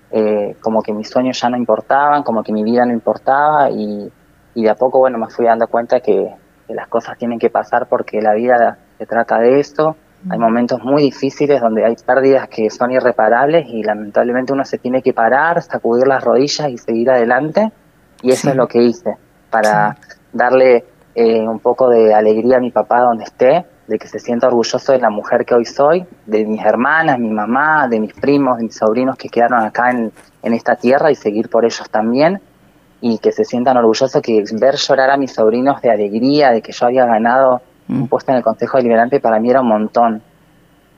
eh, 0.09 0.55
como 0.61 0.81
que 0.81 0.93
mis 0.93 1.09
sueños 1.09 1.39
ya 1.41 1.49
no 1.49 1.57
importaban, 1.57 2.23
como 2.23 2.43
que 2.43 2.53
mi 2.53 2.63
vida 2.63 2.85
no 2.85 2.93
importaba 2.93 3.69
y, 3.69 4.09
de 4.55 4.69
a 4.69 4.75
poco, 4.75 4.99
bueno, 4.99 5.17
me 5.17 5.27
fui 5.27 5.45
dando 5.45 5.67
cuenta 5.67 5.99
que, 5.99 6.33
las 6.69 6.87
cosas 6.87 7.17
tienen 7.17 7.37
que 7.37 7.49
pasar 7.49 7.87
porque 7.87 8.21
la 8.21 8.33
vida 8.33 8.79
se 8.97 9.05
trata 9.05 9.37
de 9.37 9.59
esto. 9.59 9.95
Hay 10.29 10.39
momentos 10.39 10.81
muy 10.81 11.03
difíciles 11.03 11.61
donde 11.61 11.85
hay 11.85 11.95
pérdidas 11.97 12.47
que 12.47 12.69
son 12.69 12.89
irreparables 12.89 13.67
y 13.67 13.83
lamentablemente 13.83 14.53
uno 14.53 14.63
se 14.63 14.79
tiene 14.79 15.03
que 15.03 15.13
parar, 15.13 15.61
sacudir 15.61 16.07
las 16.07 16.23
rodillas 16.23 16.69
y 16.69 16.77
seguir 16.77 17.11
adelante. 17.11 17.71
Y 18.23 18.31
eso 18.31 18.49
es 18.49 18.55
lo 18.55 18.67
que 18.67 18.81
hice 18.81 19.17
para 19.51 19.97
darle 20.31 20.85
eh, 21.13 21.47
un 21.47 21.59
poco 21.59 21.89
de 21.89 22.13
alegría 22.13 22.57
a 22.57 22.61
mi 22.61 22.71
papá 22.71 23.01
donde 23.01 23.25
esté 23.25 23.65
de 23.87 23.99
que 23.99 24.07
se 24.07 24.19
sienta 24.19 24.47
orgulloso 24.47 24.93
de 24.93 24.99
la 24.99 25.09
mujer 25.09 25.45
que 25.45 25.53
hoy 25.53 25.65
soy, 25.65 26.05
de 26.25 26.45
mis 26.45 26.63
hermanas, 26.63 27.19
mi 27.19 27.29
mamá, 27.29 27.87
de 27.87 27.99
mis 27.99 28.13
primos, 28.13 28.57
de 28.57 28.63
mis 28.63 28.75
sobrinos 28.75 29.17
que 29.17 29.29
quedaron 29.29 29.61
acá 29.61 29.91
en, 29.91 30.11
en 30.41 30.53
esta 30.53 30.75
tierra 30.75 31.11
y 31.11 31.15
seguir 31.15 31.49
por 31.49 31.65
ellos 31.65 31.89
también, 31.89 32.39
y 33.01 33.17
que 33.17 33.33
se 33.33 33.43
sientan 33.43 33.75
orgullosos 33.75 34.21
que 34.21 34.43
ver 34.53 34.75
llorar 34.75 35.09
a 35.09 35.17
mis 35.17 35.33
sobrinos 35.33 35.81
de 35.81 35.91
alegría, 35.91 36.51
de 36.51 36.61
que 36.61 36.71
yo 36.71 36.85
había 36.85 37.05
ganado 37.05 37.61
un 37.89 38.03
mm. 38.03 38.07
puesto 38.07 38.31
en 38.31 38.37
el 38.37 38.43
Consejo 38.43 38.77
Deliberante, 38.77 39.19
para 39.19 39.39
mí 39.39 39.49
era 39.49 39.59
un 39.59 39.67
montón, 39.67 40.21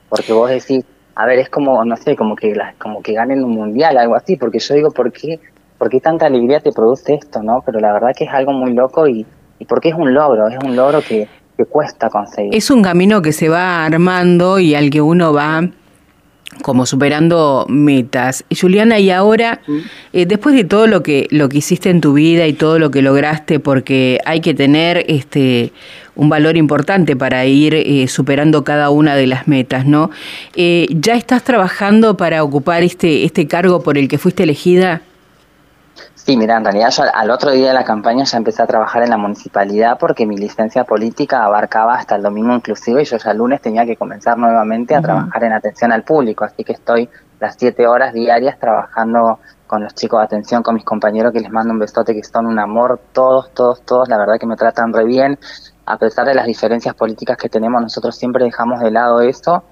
porque 0.08 0.32
vos 0.32 0.48
decís, 0.48 0.84
a 1.16 1.26
ver, 1.26 1.40
es 1.40 1.48
como, 1.48 1.84
no 1.84 1.96
sé, 1.96 2.14
como 2.14 2.36
que, 2.36 2.54
como 2.78 3.02
que 3.02 3.14
ganen 3.14 3.42
un 3.42 3.52
mundial, 3.52 3.98
algo 3.98 4.14
así, 4.14 4.36
porque 4.36 4.60
yo 4.60 4.74
digo, 4.74 4.90
¿por 4.92 5.10
qué, 5.10 5.40
¿por 5.78 5.88
qué 5.88 6.00
tanta 6.00 6.26
alegría 6.26 6.60
te 6.60 6.70
produce 6.72 7.14
esto, 7.14 7.42
no? 7.42 7.62
Pero 7.66 7.80
la 7.80 7.92
verdad 7.92 8.12
que 8.16 8.24
es 8.24 8.30
algo 8.32 8.52
muy 8.52 8.72
loco 8.74 9.08
y, 9.08 9.26
y 9.58 9.64
porque 9.64 9.88
es 9.88 9.94
un 9.94 10.14
logro, 10.14 10.46
es 10.46 10.58
un 10.62 10.76
logro 10.76 11.00
que 11.00 11.26
que 11.56 11.64
cuesta 11.64 12.10
conseguir. 12.10 12.54
Es 12.54 12.70
un 12.70 12.82
camino 12.82 13.22
que 13.22 13.32
se 13.32 13.48
va 13.48 13.84
armando 13.84 14.58
y 14.58 14.74
al 14.74 14.90
que 14.90 15.00
uno 15.00 15.32
va 15.32 15.68
como 16.62 16.86
superando 16.86 17.66
metas. 17.68 18.44
Juliana, 18.58 18.98
y 18.98 19.10
ahora, 19.10 19.60
eh, 20.12 20.26
después 20.26 20.54
de 20.54 20.64
todo 20.64 20.86
lo 20.86 21.02
que, 21.02 21.26
lo 21.30 21.48
que 21.48 21.58
hiciste 21.58 21.90
en 21.90 22.00
tu 22.00 22.14
vida 22.14 22.46
y 22.46 22.52
todo 22.52 22.78
lo 22.78 22.90
que 22.90 23.02
lograste, 23.02 23.60
porque 23.60 24.20
hay 24.24 24.40
que 24.40 24.54
tener 24.54 25.04
este 25.08 25.72
un 26.14 26.30
valor 26.30 26.56
importante 26.56 27.14
para 27.14 27.44
ir 27.44 27.74
eh, 27.74 28.08
superando 28.08 28.64
cada 28.64 28.88
una 28.88 29.14
de 29.14 29.26
las 29.26 29.46
metas, 29.48 29.84
¿no? 29.84 30.10
Eh, 30.54 30.86
¿Ya 30.90 31.14
estás 31.14 31.44
trabajando 31.44 32.16
para 32.16 32.42
ocupar 32.42 32.82
este, 32.82 33.24
este 33.24 33.46
cargo 33.46 33.82
por 33.82 33.98
el 33.98 34.08
que 34.08 34.16
fuiste 34.16 34.44
elegida? 34.44 35.02
Sí, 36.26 36.36
mira, 36.36 36.56
en 36.56 36.64
realidad 36.64 36.90
yo 36.90 37.04
al 37.14 37.30
otro 37.30 37.52
día 37.52 37.68
de 37.68 37.72
la 37.72 37.84
campaña 37.84 38.24
ya 38.24 38.38
empecé 38.38 38.60
a 38.60 38.66
trabajar 38.66 39.04
en 39.04 39.10
la 39.10 39.16
municipalidad 39.16 39.96
porque 39.96 40.26
mi 40.26 40.36
licencia 40.36 40.82
política 40.82 41.44
abarcaba 41.44 41.94
hasta 41.94 42.16
el 42.16 42.22
domingo 42.22 42.52
inclusive 42.52 43.02
y 43.02 43.04
yo 43.04 43.16
ya 43.16 43.30
el 43.30 43.38
lunes 43.38 43.60
tenía 43.60 43.86
que 43.86 43.94
comenzar 43.96 44.36
nuevamente 44.36 44.96
a 44.96 45.00
trabajar 45.00 45.44
en 45.44 45.52
atención 45.52 45.92
al 45.92 46.02
público, 46.02 46.44
así 46.44 46.64
que 46.64 46.72
estoy 46.72 47.08
las 47.38 47.54
siete 47.56 47.86
horas 47.86 48.12
diarias 48.12 48.58
trabajando 48.58 49.38
con 49.68 49.84
los 49.84 49.94
chicos 49.94 50.18
de 50.18 50.24
atención, 50.24 50.64
con 50.64 50.74
mis 50.74 50.84
compañeros 50.84 51.32
que 51.32 51.38
les 51.38 51.52
mando 51.52 51.72
un 51.72 51.78
besote 51.78 52.12
que 52.12 52.24
son 52.24 52.46
un 52.46 52.58
amor, 52.58 52.98
todos, 53.12 53.54
todos, 53.54 53.82
todos, 53.82 54.08
la 54.08 54.18
verdad 54.18 54.34
que 54.40 54.46
me 54.46 54.56
tratan 54.56 54.92
re 54.92 55.04
bien, 55.04 55.38
a 55.84 55.96
pesar 55.96 56.26
de 56.26 56.34
las 56.34 56.46
diferencias 56.46 56.96
políticas 56.96 57.36
que 57.36 57.48
tenemos, 57.48 57.80
nosotros 57.80 58.16
siempre 58.16 58.42
dejamos 58.42 58.80
de 58.80 58.90
lado 58.90 59.20
eso 59.20 59.62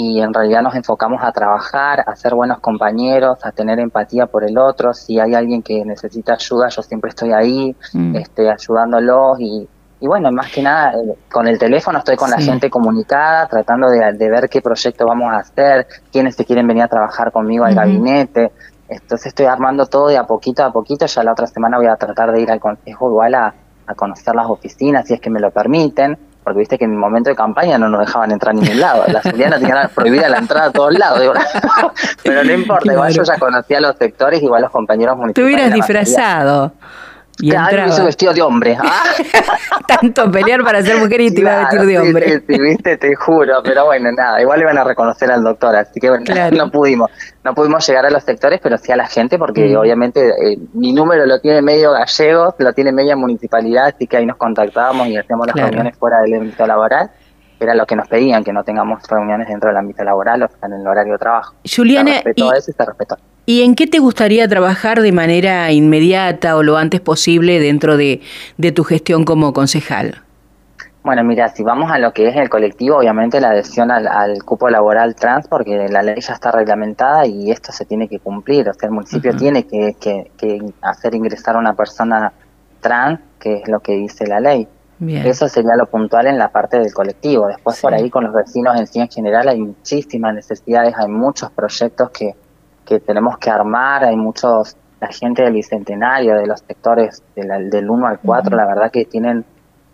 y 0.00 0.20
en 0.20 0.32
realidad 0.32 0.62
nos 0.62 0.76
enfocamos 0.76 1.24
a 1.24 1.32
trabajar, 1.32 2.04
a 2.06 2.14
ser 2.14 2.32
buenos 2.32 2.60
compañeros, 2.60 3.36
a 3.42 3.50
tener 3.50 3.80
empatía 3.80 4.26
por 4.26 4.44
el 4.44 4.56
otro. 4.56 4.94
Si 4.94 5.18
hay 5.18 5.34
alguien 5.34 5.60
que 5.60 5.84
necesita 5.84 6.34
ayuda, 6.34 6.68
yo 6.68 6.82
siempre 6.82 7.08
estoy 7.08 7.32
ahí, 7.32 7.74
mm. 7.94 8.14
este, 8.14 8.48
ayudándolos 8.48 9.40
y, 9.40 9.68
y 9.98 10.06
bueno, 10.06 10.30
más 10.30 10.52
que 10.52 10.62
nada, 10.62 10.92
eh, 10.92 11.16
con 11.28 11.48
el 11.48 11.58
teléfono 11.58 11.98
estoy 11.98 12.14
con 12.14 12.30
la 12.30 12.38
gente 12.38 12.70
comunicada, 12.70 13.48
tratando 13.48 13.88
de, 13.90 14.28
ver 14.30 14.48
qué 14.48 14.62
proyecto 14.62 15.04
vamos 15.04 15.32
a 15.32 15.38
hacer, 15.38 15.88
quiénes 16.12 16.36
se 16.36 16.44
quieren 16.44 16.68
venir 16.68 16.84
a 16.84 16.88
trabajar 16.88 17.32
conmigo 17.32 17.64
al 17.64 17.74
gabinete. 17.74 18.52
Entonces 18.88 19.26
estoy 19.26 19.46
armando 19.46 19.86
todo 19.86 20.06
de 20.06 20.16
a 20.16 20.28
poquito 20.28 20.62
a 20.62 20.70
poquito. 20.70 21.06
Ya 21.06 21.24
la 21.24 21.32
otra 21.32 21.48
semana 21.48 21.76
voy 21.76 21.88
a 21.88 21.96
tratar 21.96 22.30
de 22.30 22.40
ir 22.40 22.52
al 22.52 22.60
consejo 22.60 23.10
igual 23.10 23.34
a, 23.34 23.52
a 23.84 23.94
conocer 23.96 24.36
las 24.36 24.46
oficinas, 24.46 25.08
si 25.08 25.14
es 25.14 25.20
que 25.20 25.28
me 25.28 25.40
lo 25.40 25.50
permiten 25.50 26.16
porque 26.42 26.60
viste 26.60 26.78
que 26.78 26.84
en 26.84 26.92
mi 26.92 26.96
momento 26.96 27.30
de 27.30 27.36
campaña 27.36 27.78
no 27.78 27.88
nos 27.88 28.00
dejaban 28.00 28.30
entrar 28.32 28.54
a 28.54 28.58
ningún 28.58 28.80
lado. 28.80 29.04
La 29.08 29.20
Juliana 29.22 29.58
tenía 29.58 29.88
prohibida 29.94 30.28
la 30.28 30.38
entrada 30.38 30.66
a 30.66 30.72
todos 30.72 30.98
lados. 30.98 31.20
pero 32.22 32.44
no 32.44 32.52
importa, 32.52 32.92
igual 32.92 33.12
yo 33.12 33.22
ya 33.22 33.38
conocía 33.38 33.80
los 33.80 33.96
sectores, 33.96 34.42
igual 34.42 34.62
los 34.62 34.70
compañeros 34.70 35.16
municipales. 35.16 35.34
Te 35.34 35.42
hubieras 35.42 35.74
disfrazado. 35.74 36.72
Y 37.40 37.50
claro, 37.50 37.86
hizo 37.86 38.04
vestido 38.04 38.32
de 38.32 38.42
hombre. 38.42 38.76
Ah. 39.70 39.80
Tanto 39.86 40.30
pelear 40.30 40.62
para 40.64 40.82
ser 40.82 40.96
mujer 40.98 41.20
y 41.20 41.34
te 41.34 41.40
iba 41.40 41.54
a 41.54 41.58
vestir 41.60 41.80
de 41.82 41.98
hombre. 41.98 42.38
Sí, 42.38 42.44
sí, 42.48 42.60
viste, 42.60 42.96
te 42.96 43.14
juro, 43.14 43.60
pero 43.62 43.86
bueno, 43.86 44.10
nada, 44.12 44.40
igual 44.40 44.60
le 44.60 44.66
van 44.66 44.78
a 44.78 44.84
reconocer 44.84 45.30
al 45.30 45.42
doctor, 45.42 45.74
así 45.76 46.00
que 46.00 46.08
bueno, 46.08 46.24
no 46.52 46.70
pudimos, 46.70 47.10
no 47.44 47.54
pudimos 47.54 47.86
llegar 47.86 48.06
a 48.06 48.10
los 48.10 48.22
sectores, 48.22 48.60
pero 48.62 48.76
sí 48.78 48.92
a 48.92 48.96
la 48.96 49.06
gente, 49.06 49.38
porque 49.38 49.68
mm. 49.68 49.76
obviamente 49.76 50.28
eh, 50.28 50.58
mi 50.74 50.92
número 50.92 51.26
lo 51.26 51.40
tiene 51.40 51.62
medio 51.62 51.92
gallego, 51.92 52.54
lo 52.58 52.72
tiene 52.72 52.92
media 52.92 53.16
municipalidad, 53.16 53.86
así 53.86 54.06
que 54.06 54.16
ahí 54.16 54.26
nos 54.26 54.36
contactábamos 54.36 55.06
y 55.08 55.16
hacíamos 55.16 55.46
las 55.46 55.56
reuniones 55.56 55.96
fuera 55.96 56.20
del 56.20 56.34
ámbito 56.34 56.66
laboral 56.66 57.10
era 57.60 57.74
lo 57.74 57.86
que 57.86 57.96
nos 57.96 58.08
pedían, 58.08 58.44
que 58.44 58.52
no 58.52 58.62
tengamos 58.62 59.02
reuniones 59.08 59.48
dentro 59.48 59.68
del 59.68 59.78
ámbito 59.78 60.04
laboral 60.04 60.42
o 60.42 60.48
en 60.64 60.72
el 60.72 60.86
horario 60.86 61.14
de 61.14 61.18
trabajo. 61.18 61.54
Juliana, 61.64 62.22
y, 62.34 62.44
en 63.48 63.74
qué 63.74 63.86
te 63.86 63.98
gustaría 63.98 64.46
trabajar 64.46 65.00
de 65.00 65.10
manera 65.10 65.72
inmediata 65.72 66.56
o 66.56 66.62
lo 66.62 66.76
antes 66.76 67.00
posible 67.00 67.60
dentro 67.60 67.96
de, 67.96 68.20
tu 68.74 68.84
gestión 68.84 69.24
como 69.24 69.52
concejal? 69.52 70.22
Bueno, 71.02 71.24
mira, 71.24 71.48
si 71.48 71.62
vamos 71.62 71.90
a 71.90 71.98
lo 71.98 72.12
que 72.12 72.28
es 72.28 72.36
el 72.36 72.50
colectivo, 72.50 72.98
obviamente 72.98 73.40
la 73.40 73.50
adhesión 73.50 73.90
al, 73.90 74.42
cupo 74.44 74.68
laboral 74.68 75.14
trans, 75.14 75.48
porque 75.48 75.88
la 75.88 76.02
ley 76.02 76.20
ya 76.20 76.34
está 76.34 76.50
reglamentada 76.50 77.24
y 77.26 77.50
esto 77.50 77.72
se 77.72 77.86
tiene 77.86 78.06
que 78.08 78.18
cumplir. 78.18 78.68
O 78.68 78.74
sea, 78.74 78.88
el 78.88 78.94
municipio 78.94 79.34
tiene 79.34 79.66
que, 79.66 79.96
que 79.98 80.60
hacer 80.82 81.14
ingresar 81.14 81.56
a 81.56 81.58
una 81.58 81.74
persona 81.74 82.32
trans, 82.80 83.20
que 83.38 83.54
es 83.54 83.68
lo 83.68 83.80
que 83.80 83.92
dice 83.92 84.26
la 84.26 84.40
ley. 84.40 84.68
Eso 85.00 85.48
sería 85.48 85.76
lo 85.76 85.86
puntual 85.86 86.26
en 86.26 86.38
la 86.38 86.48
parte 86.48 86.78
del 86.78 86.92
colectivo. 86.92 87.46
Después 87.46 87.80
por 87.80 87.94
ahí 87.94 88.10
con 88.10 88.24
los 88.24 88.34
vecinos 88.34 88.78
en 88.78 88.86
sí 88.86 88.98
en 88.98 89.08
general 89.08 89.48
hay 89.48 89.60
muchísimas 89.60 90.34
necesidades, 90.34 90.92
hay 90.96 91.06
muchos 91.06 91.50
proyectos 91.52 92.10
que, 92.10 92.34
que 92.88 93.00
tenemos 93.00 93.36
que 93.36 93.50
armar, 93.50 94.04
hay 94.04 94.16
muchos, 94.16 94.76
la 94.98 95.08
gente 95.08 95.42
del 95.42 95.52
Bicentenario, 95.52 96.34
de 96.36 96.46
los 96.46 96.60
sectores 96.60 97.22
del, 97.36 97.68
del 97.68 97.90
1 97.90 98.06
al 98.06 98.18
4, 98.18 98.56
la 98.56 98.66
verdad 98.66 98.90
que 98.90 99.04
tienen 99.04 99.44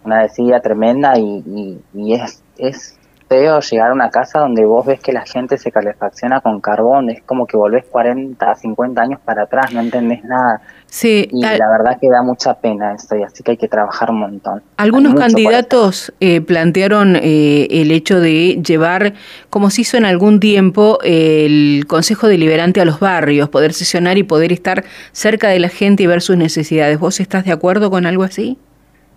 una 0.04 0.22
desidia 0.22 0.60
tremenda 0.60 1.18
y, 1.18 1.82
y, 1.92 2.14
es, 2.14 2.42
es 2.56 2.96
feo 3.28 3.60
llegar 3.60 3.90
a 3.90 3.92
una 3.92 4.10
casa 4.10 4.40
donde 4.40 4.64
vos 4.64 4.84
ves 4.86 5.00
que 5.00 5.12
la 5.12 5.24
gente 5.24 5.58
se 5.58 5.72
calefacciona 5.72 6.40
con 6.40 6.60
carbón, 6.60 7.10
es 7.10 7.22
como 7.22 7.46
que 7.46 7.56
volvés 7.56 7.84
40, 7.90 8.54
50 8.54 9.00
años 9.00 9.20
para 9.24 9.44
atrás, 9.44 9.72
no 9.72 9.80
entendés 9.80 10.24
nada. 10.24 10.60
Sí, 10.86 11.28
y 11.32 11.42
la 11.42 11.68
verdad 11.68 11.98
que 12.00 12.08
da 12.08 12.22
mucha 12.22 12.54
pena 12.54 12.94
esto, 12.94 13.16
y 13.16 13.22
así 13.24 13.42
que 13.42 13.52
hay 13.52 13.56
que 13.56 13.66
trabajar 13.66 14.10
un 14.10 14.20
montón. 14.20 14.62
Algunos 14.76 15.14
candidatos 15.16 16.12
eh, 16.20 16.40
plantearon 16.40 17.16
eh, 17.16 17.66
el 17.70 17.90
hecho 17.90 18.20
de 18.20 18.62
llevar, 18.62 19.14
como 19.50 19.70
se 19.70 19.80
hizo 19.80 19.96
en 19.96 20.04
algún 20.04 20.38
tiempo, 20.38 20.98
el 21.02 21.86
Consejo 21.88 22.28
Deliberante 22.28 22.80
a 22.80 22.84
los 22.84 23.00
barrios, 23.00 23.48
poder 23.48 23.72
sesionar 23.72 24.18
y 24.18 24.22
poder 24.22 24.52
estar 24.52 24.84
cerca 25.10 25.48
de 25.48 25.58
la 25.58 25.68
gente 25.68 26.04
y 26.04 26.06
ver 26.06 26.22
sus 26.22 26.36
necesidades. 26.36 26.98
¿Vos 27.00 27.18
estás 27.18 27.44
de 27.44 27.52
acuerdo 27.52 27.90
con 27.90 28.06
algo 28.06 28.22
así? 28.22 28.58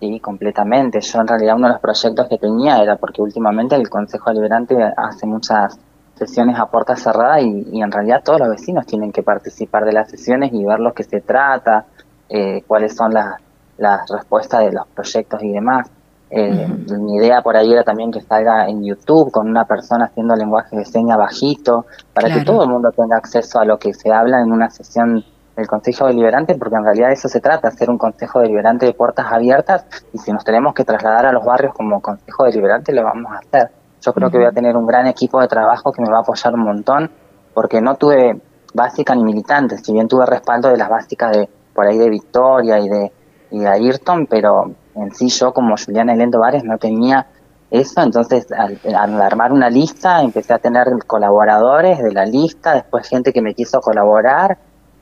Sí, 0.00 0.20
completamente. 0.20 1.00
Yo 1.00 1.20
en 1.20 1.26
realidad 1.26 1.56
uno 1.56 1.66
de 1.66 1.72
los 1.72 1.82
proyectos 1.82 2.28
que 2.28 2.38
tenía 2.38 2.80
era 2.82 2.96
porque 2.96 3.20
últimamente 3.20 3.74
el 3.74 3.88
Consejo 3.88 4.32
Liberante 4.32 4.76
hace 4.96 5.26
muchas 5.26 5.78
sesiones 6.14 6.58
a 6.58 6.66
puerta 6.66 6.96
cerrada 6.96 7.40
y, 7.40 7.80
en 7.80 7.90
realidad 7.90 8.22
todos 8.24 8.40
los 8.40 8.48
vecinos 8.48 8.86
tienen 8.86 9.12
que 9.12 9.22
participar 9.22 9.84
de 9.84 9.92
las 9.92 10.10
sesiones 10.10 10.52
y 10.52 10.64
ver 10.64 10.80
lo 10.80 10.92
que 10.92 11.04
se 11.04 11.20
trata, 11.20 11.86
eh, 12.28 12.62
cuáles 12.66 12.94
son 12.94 13.12
las, 13.12 13.40
las 13.76 14.08
respuestas 14.10 14.60
de 14.60 14.72
los 14.72 14.86
proyectos 14.88 15.42
y 15.42 15.52
demás. 15.52 15.88
Eh, 16.30 16.68
Mi 16.98 17.16
idea 17.16 17.40
por 17.40 17.56
ahí 17.56 17.72
era 17.72 17.84
también 17.84 18.10
que 18.10 18.20
salga 18.20 18.68
en 18.68 18.84
YouTube 18.84 19.30
con 19.30 19.48
una 19.48 19.64
persona 19.64 20.06
haciendo 20.06 20.36
lenguaje 20.36 20.76
de 20.76 20.84
señas 20.84 21.16
bajito, 21.16 21.86
para 22.12 22.32
que 22.32 22.44
todo 22.44 22.64
el 22.64 22.68
mundo 22.68 22.90
tenga 22.92 23.16
acceso 23.16 23.58
a 23.58 23.64
lo 23.64 23.78
que 23.78 23.94
se 23.94 24.12
habla 24.12 24.40
en 24.42 24.52
una 24.52 24.70
sesión 24.70 25.24
el 25.58 25.66
Consejo 25.66 26.06
Deliberante, 26.06 26.54
porque 26.54 26.76
en 26.76 26.84
realidad 26.84 27.10
eso 27.10 27.28
se 27.28 27.40
trata, 27.40 27.68
hacer 27.68 27.90
un 27.90 27.98
Consejo 27.98 28.40
Deliberante 28.40 28.86
de 28.86 28.94
puertas 28.94 29.26
abiertas, 29.30 29.84
y 30.12 30.18
si 30.18 30.32
nos 30.32 30.44
tenemos 30.44 30.72
que 30.72 30.84
trasladar 30.84 31.26
a 31.26 31.32
los 31.32 31.44
barrios 31.44 31.74
como 31.74 32.00
Consejo 32.00 32.44
Deliberante, 32.44 32.92
lo 32.92 33.02
vamos 33.02 33.32
a 33.32 33.38
hacer. 33.38 33.70
Yo 34.00 34.12
creo 34.12 34.30
que 34.30 34.38
voy 34.38 34.46
a 34.46 34.52
tener 34.52 34.76
un 34.76 34.86
gran 34.86 35.08
equipo 35.08 35.40
de 35.40 35.48
trabajo 35.48 35.92
que 35.92 36.00
me 36.00 36.08
va 36.08 36.18
a 36.18 36.20
apoyar 36.20 36.54
un 36.54 36.60
montón, 36.60 37.10
porque 37.54 37.80
no 37.80 37.96
tuve 37.96 38.40
básica 38.72 39.16
ni 39.16 39.24
militantes, 39.24 39.82
si 39.84 39.92
bien 39.92 40.06
tuve 40.06 40.26
respaldo 40.26 40.68
de 40.68 40.76
las 40.76 40.88
básicas 40.88 41.32
de 41.32 41.48
por 41.74 41.86
ahí 41.86 41.98
de 41.98 42.08
Victoria 42.08 42.78
y 42.78 42.88
de, 42.88 43.12
y 43.50 43.58
de 43.58 43.68
Ayrton, 43.68 44.26
pero 44.26 44.72
en 44.94 45.14
sí 45.14 45.28
yo 45.28 45.52
como 45.52 45.74
Juliana 45.76 46.12
Elendo 46.12 46.38
Vares 46.38 46.62
no 46.62 46.78
tenía 46.78 47.26
eso, 47.70 48.00
entonces 48.00 48.46
al, 48.52 48.78
al, 48.94 49.20
armar 49.20 49.52
una 49.52 49.70
lista 49.70 50.22
empecé 50.22 50.54
a 50.54 50.58
tener 50.58 50.86
colaboradores 51.06 52.02
de 52.02 52.12
la 52.12 52.24
lista, 52.24 52.74
después 52.74 53.08
gente 53.08 53.32
que 53.32 53.42
me 53.42 53.54
quiso 53.54 53.80
colaborar 53.80 54.58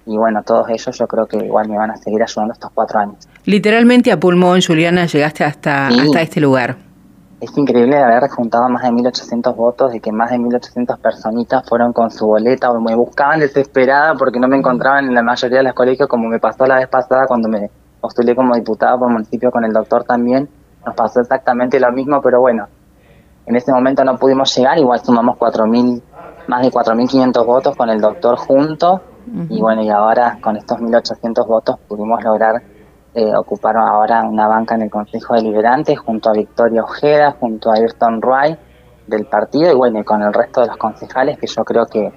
y 0.06 0.16
bueno, 0.16 0.42
todos 0.44 0.68
ellos 0.68 0.96
yo 0.96 1.06
creo 1.06 1.26
que 1.26 1.36
igual 1.36 1.68
me 1.68 1.76
van 1.76 1.90
a 1.90 1.96
seguir 1.96 2.22
ayudando 2.22 2.54
estos 2.54 2.70
cuatro 2.72 3.00
años. 3.00 3.28
Literalmente 3.44 4.12
a 4.12 4.18
pulmón, 4.18 4.60
Juliana, 4.64 5.06
llegaste 5.06 5.44
hasta, 5.44 5.88
hasta 5.88 6.22
este 6.22 6.40
lugar. 6.40 6.76
Es 7.40 7.56
increíble 7.58 7.98
haber 7.98 8.30
juntado 8.30 8.68
más 8.68 8.82
de 8.82 8.88
1.800 8.88 9.54
votos, 9.54 9.92
de 9.92 10.00
que 10.00 10.10
más 10.10 10.30
de 10.30 10.38
1.800 10.38 10.98
personitas 10.98 11.68
fueron 11.68 11.92
con 11.92 12.10
su 12.10 12.26
boleta 12.26 12.70
o 12.70 12.80
me 12.80 12.94
buscaban 12.94 13.40
desesperada 13.40 14.14
porque 14.14 14.40
no 14.40 14.48
me 14.48 14.56
encontraban 14.56 15.06
en 15.06 15.14
la 15.14 15.22
mayoría 15.22 15.58
de 15.58 15.64
los 15.64 15.74
colegios, 15.74 16.08
como 16.08 16.28
me 16.28 16.38
pasó 16.38 16.64
la 16.66 16.76
vez 16.76 16.88
pasada 16.88 17.26
cuando 17.26 17.48
me 17.48 17.68
postulé 18.00 18.34
como 18.34 18.54
diputada 18.54 18.96
por 18.96 19.10
municipio 19.10 19.50
con 19.50 19.64
el 19.64 19.72
doctor 19.72 20.04
también. 20.04 20.48
Nos 20.86 20.94
pasó 20.94 21.20
exactamente 21.20 21.78
lo 21.80 21.90
mismo, 21.92 22.22
pero 22.22 22.40
bueno, 22.40 22.68
en 23.44 23.56
ese 23.56 23.72
momento 23.72 24.04
no 24.04 24.16
pudimos 24.16 24.56
llegar, 24.56 24.78
igual 24.78 25.00
sumamos 25.00 25.36
4.000, 25.36 26.00
más 26.46 26.62
de 26.62 26.70
4.500 26.70 27.44
votos 27.44 27.76
con 27.76 27.90
el 27.90 28.00
doctor 28.00 28.38
y 29.48 29.60
bueno, 29.60 29.82
y 29.82 29.90
ahora 29.90 30.38
con 30.40 30.56
estos 30.56 30.78
1.800 30.78 31.46
votos 31.46 31.78
pudimos 31.88 32.22
lograr 32.22 32.62
eh, 33.14 33.34
ocupar 33.34 33.76
ahora 33.76 34.22
una 34.22 34.46
banca 34.46 34.74
en 34.74 34.82
el 34.82 34.90
Consejo 34.90 35.34
Deliberante 35.34 35.96
junto 35.96 36.30
a 36.30 36.32
Victoria 36.32 36.82
Ojeda, 36.82 37.32
junto 37.32 37.70
a 37.70 37.74
Ayrton 37.74 38.20
Wright 38.20 38.58
del 39.06 39.26
partido 39.26 39.72
y 39.72 39.74
bueno, 39.74 40.00
y 40.00 40.04
con 40.04 40.22
el 40.22 40.32
resto 40.32 40.60
de 40.60 40.68
los 40.68 40.76
concejales 40.76 41.38
que 41.38 41.46
yo 41.46 41.64
creo 41.64 41.86
que 41.86 42.12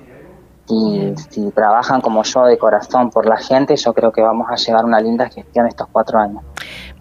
si, 0.67 1.15
si 1.30 1.52
trabajan 1.52 2.02
como 2.02 2.24
yo 2.24 2.45
de 2.45 2.58
corazón 2.58 3.10
por 3.10 3.26
la 3.26 3.38
gente, 3.38 3.76
yo 3.76 3.93
creo 3.93 4.12
que 4.12 4.22
vamos 4.22 4.48
a 4.52 4.56
llevar 4.56 4.86
una 4.86 5.00
linda 5.00 5.30
gestión 5.30 5.65
estos 5.67 5.88
cuatro 5.91 6.19
años. 6.19 6.43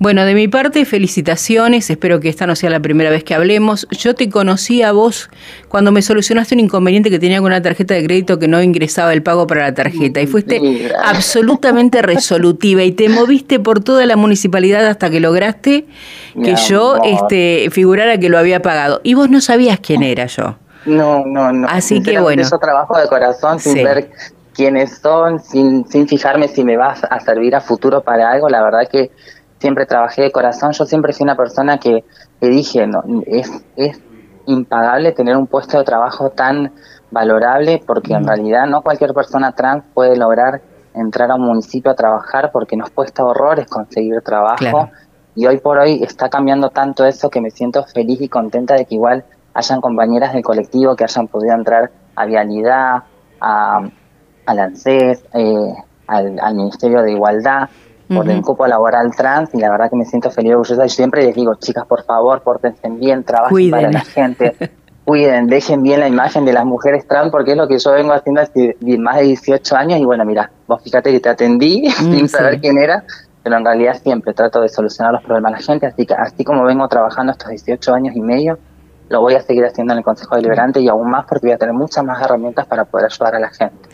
Bueno, 0.01 0.25
de 0.25 0.35
mi 0.35 0.47
parte, 0.47 0.85
felicitaciones. 0.85 1.91
Espero 1.91 2.21
que 2.21 2.29
esta 2.29 2.47
no 2.47 2.55
sea 2.55 2.71
la 2.71 2.79
primera 2.79 3.11
vez 3.11 3.25
que 3.25 3.35
hablemos. 3.35 3.89
Yo 3.91 4.15
te 4.15 4.31
conocí 4.31 4.83
a 4.83 4.93
vos 4.93 5.29
cuando 5.69 5.91
me 5.91 6.03
solucionaste 6.03 6.55
un 6.55 6.61
inconveniente 6.61 7.11
que 7.11 7.19
tenía 7.19 7.39
con 7.39 7.47
una 7.47 7.61
tarjeta 7.61 7.95
de 7.95 8.05
crédito 8.05 8.39
que 8.39 8.47
no 8.47 8.63
ingresaba 8.63 9.13
el 9.13 9.25
pago 9.25 9.49
para 9.49 9.63
la 9.63 9.75
tarjeta. 9.75 10.21
Y 10.21 10.29
fuiste 10.29 10.93
absolutamente 11.05 12.01
resolutiva 12.01 12.85
y 12.85 12.93
te 12.93 13.09
moviste 13.09 13.59
por 13.59 13.83
toda 13.83 14.07
la 14.07 14.15
municipalidad 14.15 14.87
hasta 14.87 15.11
que 15.11 15.19
lograste 15.19 15.87
que 16.45 16.55
yo 16.55 16.99
este, 17.05 17.69
figurara 17.73 18.19
que 18.19 18.29
lo 18.29 18.39
había 18.39 18.63
pagado. 18.63 19.01
Y 19.03 19.15
vos 19.15 19.31
no 19.31 19.41
sabías 19.41 19.81
quién 19.81 20.05
era 20.05 20.27
yo. 20.27 20.59
No, 20.87 21.25
no, 21.27 21.53
no. 21.53 21.67
Así 21.69 22.03
que 22.05 22.21
bueno. 22.21 22.45
Yo 22.49 22.59
trabajo 22.59 22.97
de 22.97 23.09
corazón 23.09 23.59
sin 23.59 23.83
ver 23.83 24.11
quiénes 24.55 24.99
son, 24.99 25.41
sin, 25.41 25.89
sin 25.89 26.07
fijarme 26.07 26.47
si 26.47 26.63
me 26.63 26.77
vas 26.77 27.03
a 27.03 27.19
servir 27.19 27.57
a 27.57 27.61
futuro 27.61 28.01
para 28.03 28.31
algo. 28.31 28.49
La 28.49 28.63
verdad 28.63 28.89
que 28.91 29.11
siempre 29.59 29.87
trabajé 29.87 30.23
de 30.23 30.33
corazón, 30.33 30.73
yo 30.73 30.85
siempre 30.85 31.13
fui 31.13 31.25
una 31.25 31.37
persona 31.37 31.79
que, 31.79 32.05
dije, 32.41 32.87
no, 32.87 33.03
es, 33.27 33.51
es 33.77 34.01
impagable 34.47 35.13
tener 35.13 35.37
un 35.37 35.47
puesto 35.47 35.79
de 35.79 35.85
trabajo 35.85 36.31
tan 36.31 36.73
valorable 37.11 37.83
porque 37.87 38.15
en 38.15 38.27
realidad 38.27 38.67
no 38.67 38.83
cualquier 38.83 39.15
persona 39.15 39.53
trans 39.53 39.85
puede 39.95 40.17
lograr 40.17 40.61
entrar 40.95 41.31
a 41.31 41.37
un 41.37 41.43
municipio 41.43 41.91
a 41.91 41.95
trabajar 41.95 42.51
porque 42.53 42.77
nos 42.77 42.91
cuesta 42.91 43.25
horrores 43.25 43.67
conseguir 43.67 44.21
trabajo 44.23 44.91
y 45.35 45.47
hoy 45.47 45.59
por 45.59 45.79
hoy 45.79 46.03
está 46.03 46.29
cambiando 46.29 46.71
tanto 46.71 47.05
eso 47.05 47.31
que 47.31 47.41
me 47.41 47.51
siento 47.51 47.85
feliz 47.85 48.21
y 48.21 48.29
contenta 48.29 48.75
de 48.75 48.85
que 48.85 48.95
igual 48.95 49.25
hayan 49.55 49.81
compañeras 49.81 50.33
del 50.33 50.43
colectivo 50.43 50.97
que 50.97 51.05
hayan 51.05 51.29
podido 51.29 51.55
entrar 51.55 51.91
a 52.15 52.27
Vialidad, 52.27 53.05
a, 53.41 53.89
al 54.47 54.59
ANSES, 54.59 55.25
eh, 55.35 55.75
al, 56.07 56.39
al 56.41 56.55
Ministerio 56.55 57.03
de 57.03 57.13
Igualdad 57.13 57.69
por 58.09 58.29
el 58.29 58.43
cupo 58.43 58.67
laboral 58.67 59.15
trans 59.15 59.55
y 59.55 59.59
la 59.59 59.71
verdad 59.71 59.91
que 59.91 59.97
me 59.97 60.05
siento 60.05 60.31
feliz 60.31 60.51
y 60.51 60.55
orgullosa. 60.55 60.87
Y 60.87 60.89
siempre 60.89 61.25
les 61.25 61.35
digo, 61.35 61.55
chicas, 61.57 61.87
por 61.87 62.05
favor, 62.05 62.43
pórtense 62.43 62.89
bien, 62.91 63.25
trabajen 63.25 63.71
para 63.71 63.91
la 63.91 64.01
gente, 64.01 64.55
cuiden, 65.05 65.47
dejen 65.47 65.83
bien 65.83 66.01
la 66.01 66.09
imagen 66.09 66.45
de 66.45 66.53
las 66.53 66.65
mujeres 66.65 67.07
trans 67.07 67.31
porque 67.31 67.53
es 67.53 67.57
lo 67.57 67.67
que 67.67 67.79
yo 67.79 67.93
vengo 67.93 68.13
haciendo 68.13 68.43
hace 68.43 68.77
más 68.99 69.17
de 69.17 69.23
18 69.23 69.77
años 69.77 70.01
y 70.01 70.05
bueno, 70.05 70.25
mira, 70.25 70.51
vos 70.67 70.83
fíjate 70.83 71.11
que 71.13 71.21
te 71.21 71.29
atendí 71.29 71.89
mm, 72.01 72.13
sin 72.13 72.29
saber 72.29 72.61
quién 72.61 72.79
era, 72.79 73.05
pero 73.43 73.57
en 73.57 73.65
realidad 73.65 73.99
siempre 74.03 74.35
trato 74.35 74.61
de 74.61 74.69
solucionar 74.69 75.13
los 75.15 75.23
problemas 75.23 75.53
de 75.53 75.59
la 75.59 75.65
gente, 75.65 75.87
así 75.87 76.05
que 76.05 76.15
así 76.15 76.45
como 76.45 76.65
vengo 76.65 76.87
trabajando 76.89 77.33
estos 77.33 77.49
18 77.49 77.95
años 77.95 78.17
y 78.17 78.21
medio, 78.21 78.59
lo 79.09 79.21
voy 79.21 79.35
a 79.35 79.41
seguir 79.41 79.65
haciendo 79.65 79.93
en 79.93 79.99
el 79.99 80.05
Consejo 80.05 80.37
Deliberante 80.37 80.81
y 80.81 80.89
aún 80.89 81.11
más 81.11 81.25
porque 81.27 81.47
voy 81.47 81.55
a 81.55 81.59
tener 81.59 81.75
muchas 81.75 82.05
más 82.05 82.23
herramientas 82.23 82.67
para 82.67 82.85
poder 82.85 83.07
ayudar 83.07 83.37
a 83.37 83.41
la 83.41 83.51
gente. 83.51 83.89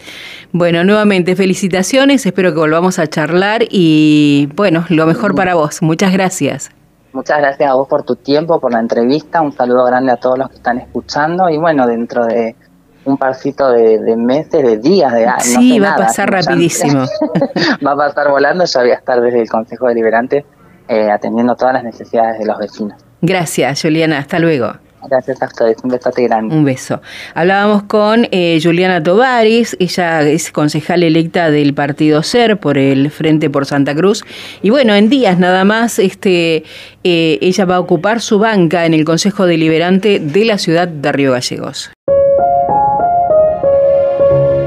Bueno, 0.52 0.84
nuevamente 0.84 1.36
felicitaciones, 1.36 2.24
espero 2.26 2.52
que 2.52 2.60
volvamos 2.60 2.98
a 2.98 3.06
charlar 3.06 3.62
y 3.68 4.48
bueno, 4.54 4.84
lo 4.88 5.06
mejor 5.06 5.34
para 5.34 5.54
vos. 5.54 5.82
Muchas 5.82 6.12
gracias. 6.12 6.70
Muchas 7.12 7.38
gracias 7.38 7.70
a 7.70 7.74
vos 7.74 7.86
por 7.86 8.02
tu 8.02 8.16
tiempo, 8.16 8.58
por 8.58 8.72
la 8.72 8.80
entrevista, 8.80 9.40
un 9.40 9.52
saludo 9.52 9.84
grande 9.84 10.10
a 10.10 10.16
todos 10.16 10.36
los 10.36 10.48
que 10.48 10.56
están 10.56 10.78
escuchando 10.78 11.48
y 11.48 11.58
bueno, 11.58 11.86
dentro 11.86 12.26
de 12.26 12.56
un 13.04 13.16
parcito 13.18 13.70
de, 13.70 14.16
meses, 14.16 14.62
de 14.62 14.78
días, 14.78 15.12
de 15.12 15.26
años. 15.26 15.44
Sí, 15.44 15.78
va 15.78 15.92
a 15.92 15.96
pasar 15.96 16.30
rapidísimo. 16.30 17.04
va 17.86 17.92
a 17.92 17.96
pasar 17.96 18.30
volando, 18.30 18.64
ya 18.64 18.80
voy 18.80 18.90
a 18.90 18.94
estar 18.94 19.20
desde 19.20 19.42
el 19.42 19.48
Consejo 19.48 19.86
Deliberante 19.86 20.44
eh, 20.88 21.10
atendiendo 21.10 21.54
todas 21.54 21.74
las 21.74 21.84
necesidades 21.84 22.38
de 22.38 22.46
los 22.46 22.58
vecinos. 22.58 23.04
Gracias, 23.20 23.82
Juliana. 23.82 24.18
Hasta 24.18 24.38
luego. 24.38 24.72
Gracias 25.08 25.42
a 25.42 25.46
ustedes, 25.46 25.76
un 25.82 25.90
beso 25.90 26.10
grande. 26.16 26.54
Un 26.54 26.64
beso. 26.64 27.00
Hablábamos 27.34 27.84
con 27.84 28.26
eh, 28.30 28.58
Juliana 28.62 29.02
Tovaris, 29.02 29.76
ella 29.78 30.22
es 30.22 30.50
concejal 30.50 31.02
electa 31.02 31.50
del 31.50 31.74
partido 31.74 32.22
SER 32.22 32.58
por 32.58 32.78
el 32.78 33.10
Frente 33.10 33.50
por 33.50 33.66
Santa 33.66 33.94
Cruz. 33.94 34.24
Y 34.62 34.70
bueno, 34.70 34.94
en 34.94 35.08
días 35.08 35.38
nada 35.38 35.64
más, 35.64 35.98
este, 35.98 36.64
eh, 37.04 37.38
ella 37.40 37.64
va 37.64 37.76
a 37.76 37.80
ocupar 37.80 38.20
su 38.20 38.38
banca 38.38 38.86
en 38.86 38.94
el 38.94 39.04
Consejo 39.04 39.46
Deliberante 39.46 40.20
de 40.20 40.44
la 40.44 40.58
ciudad 40.58 40.88
de 40.88 41.12
Río 41.12 41.32
Gallegos. 41.32 41.90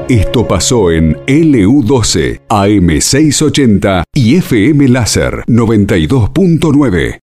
Esto 0.08 0.48
pasó 0.48 0.90
en 0.90 1.16
LU12, 1.26 2.40
AM680 2.48 4.04
y 4.14 4.36
FM 4.36 4.88
Láser 4.88 5.44
92.9. 5.46 7.16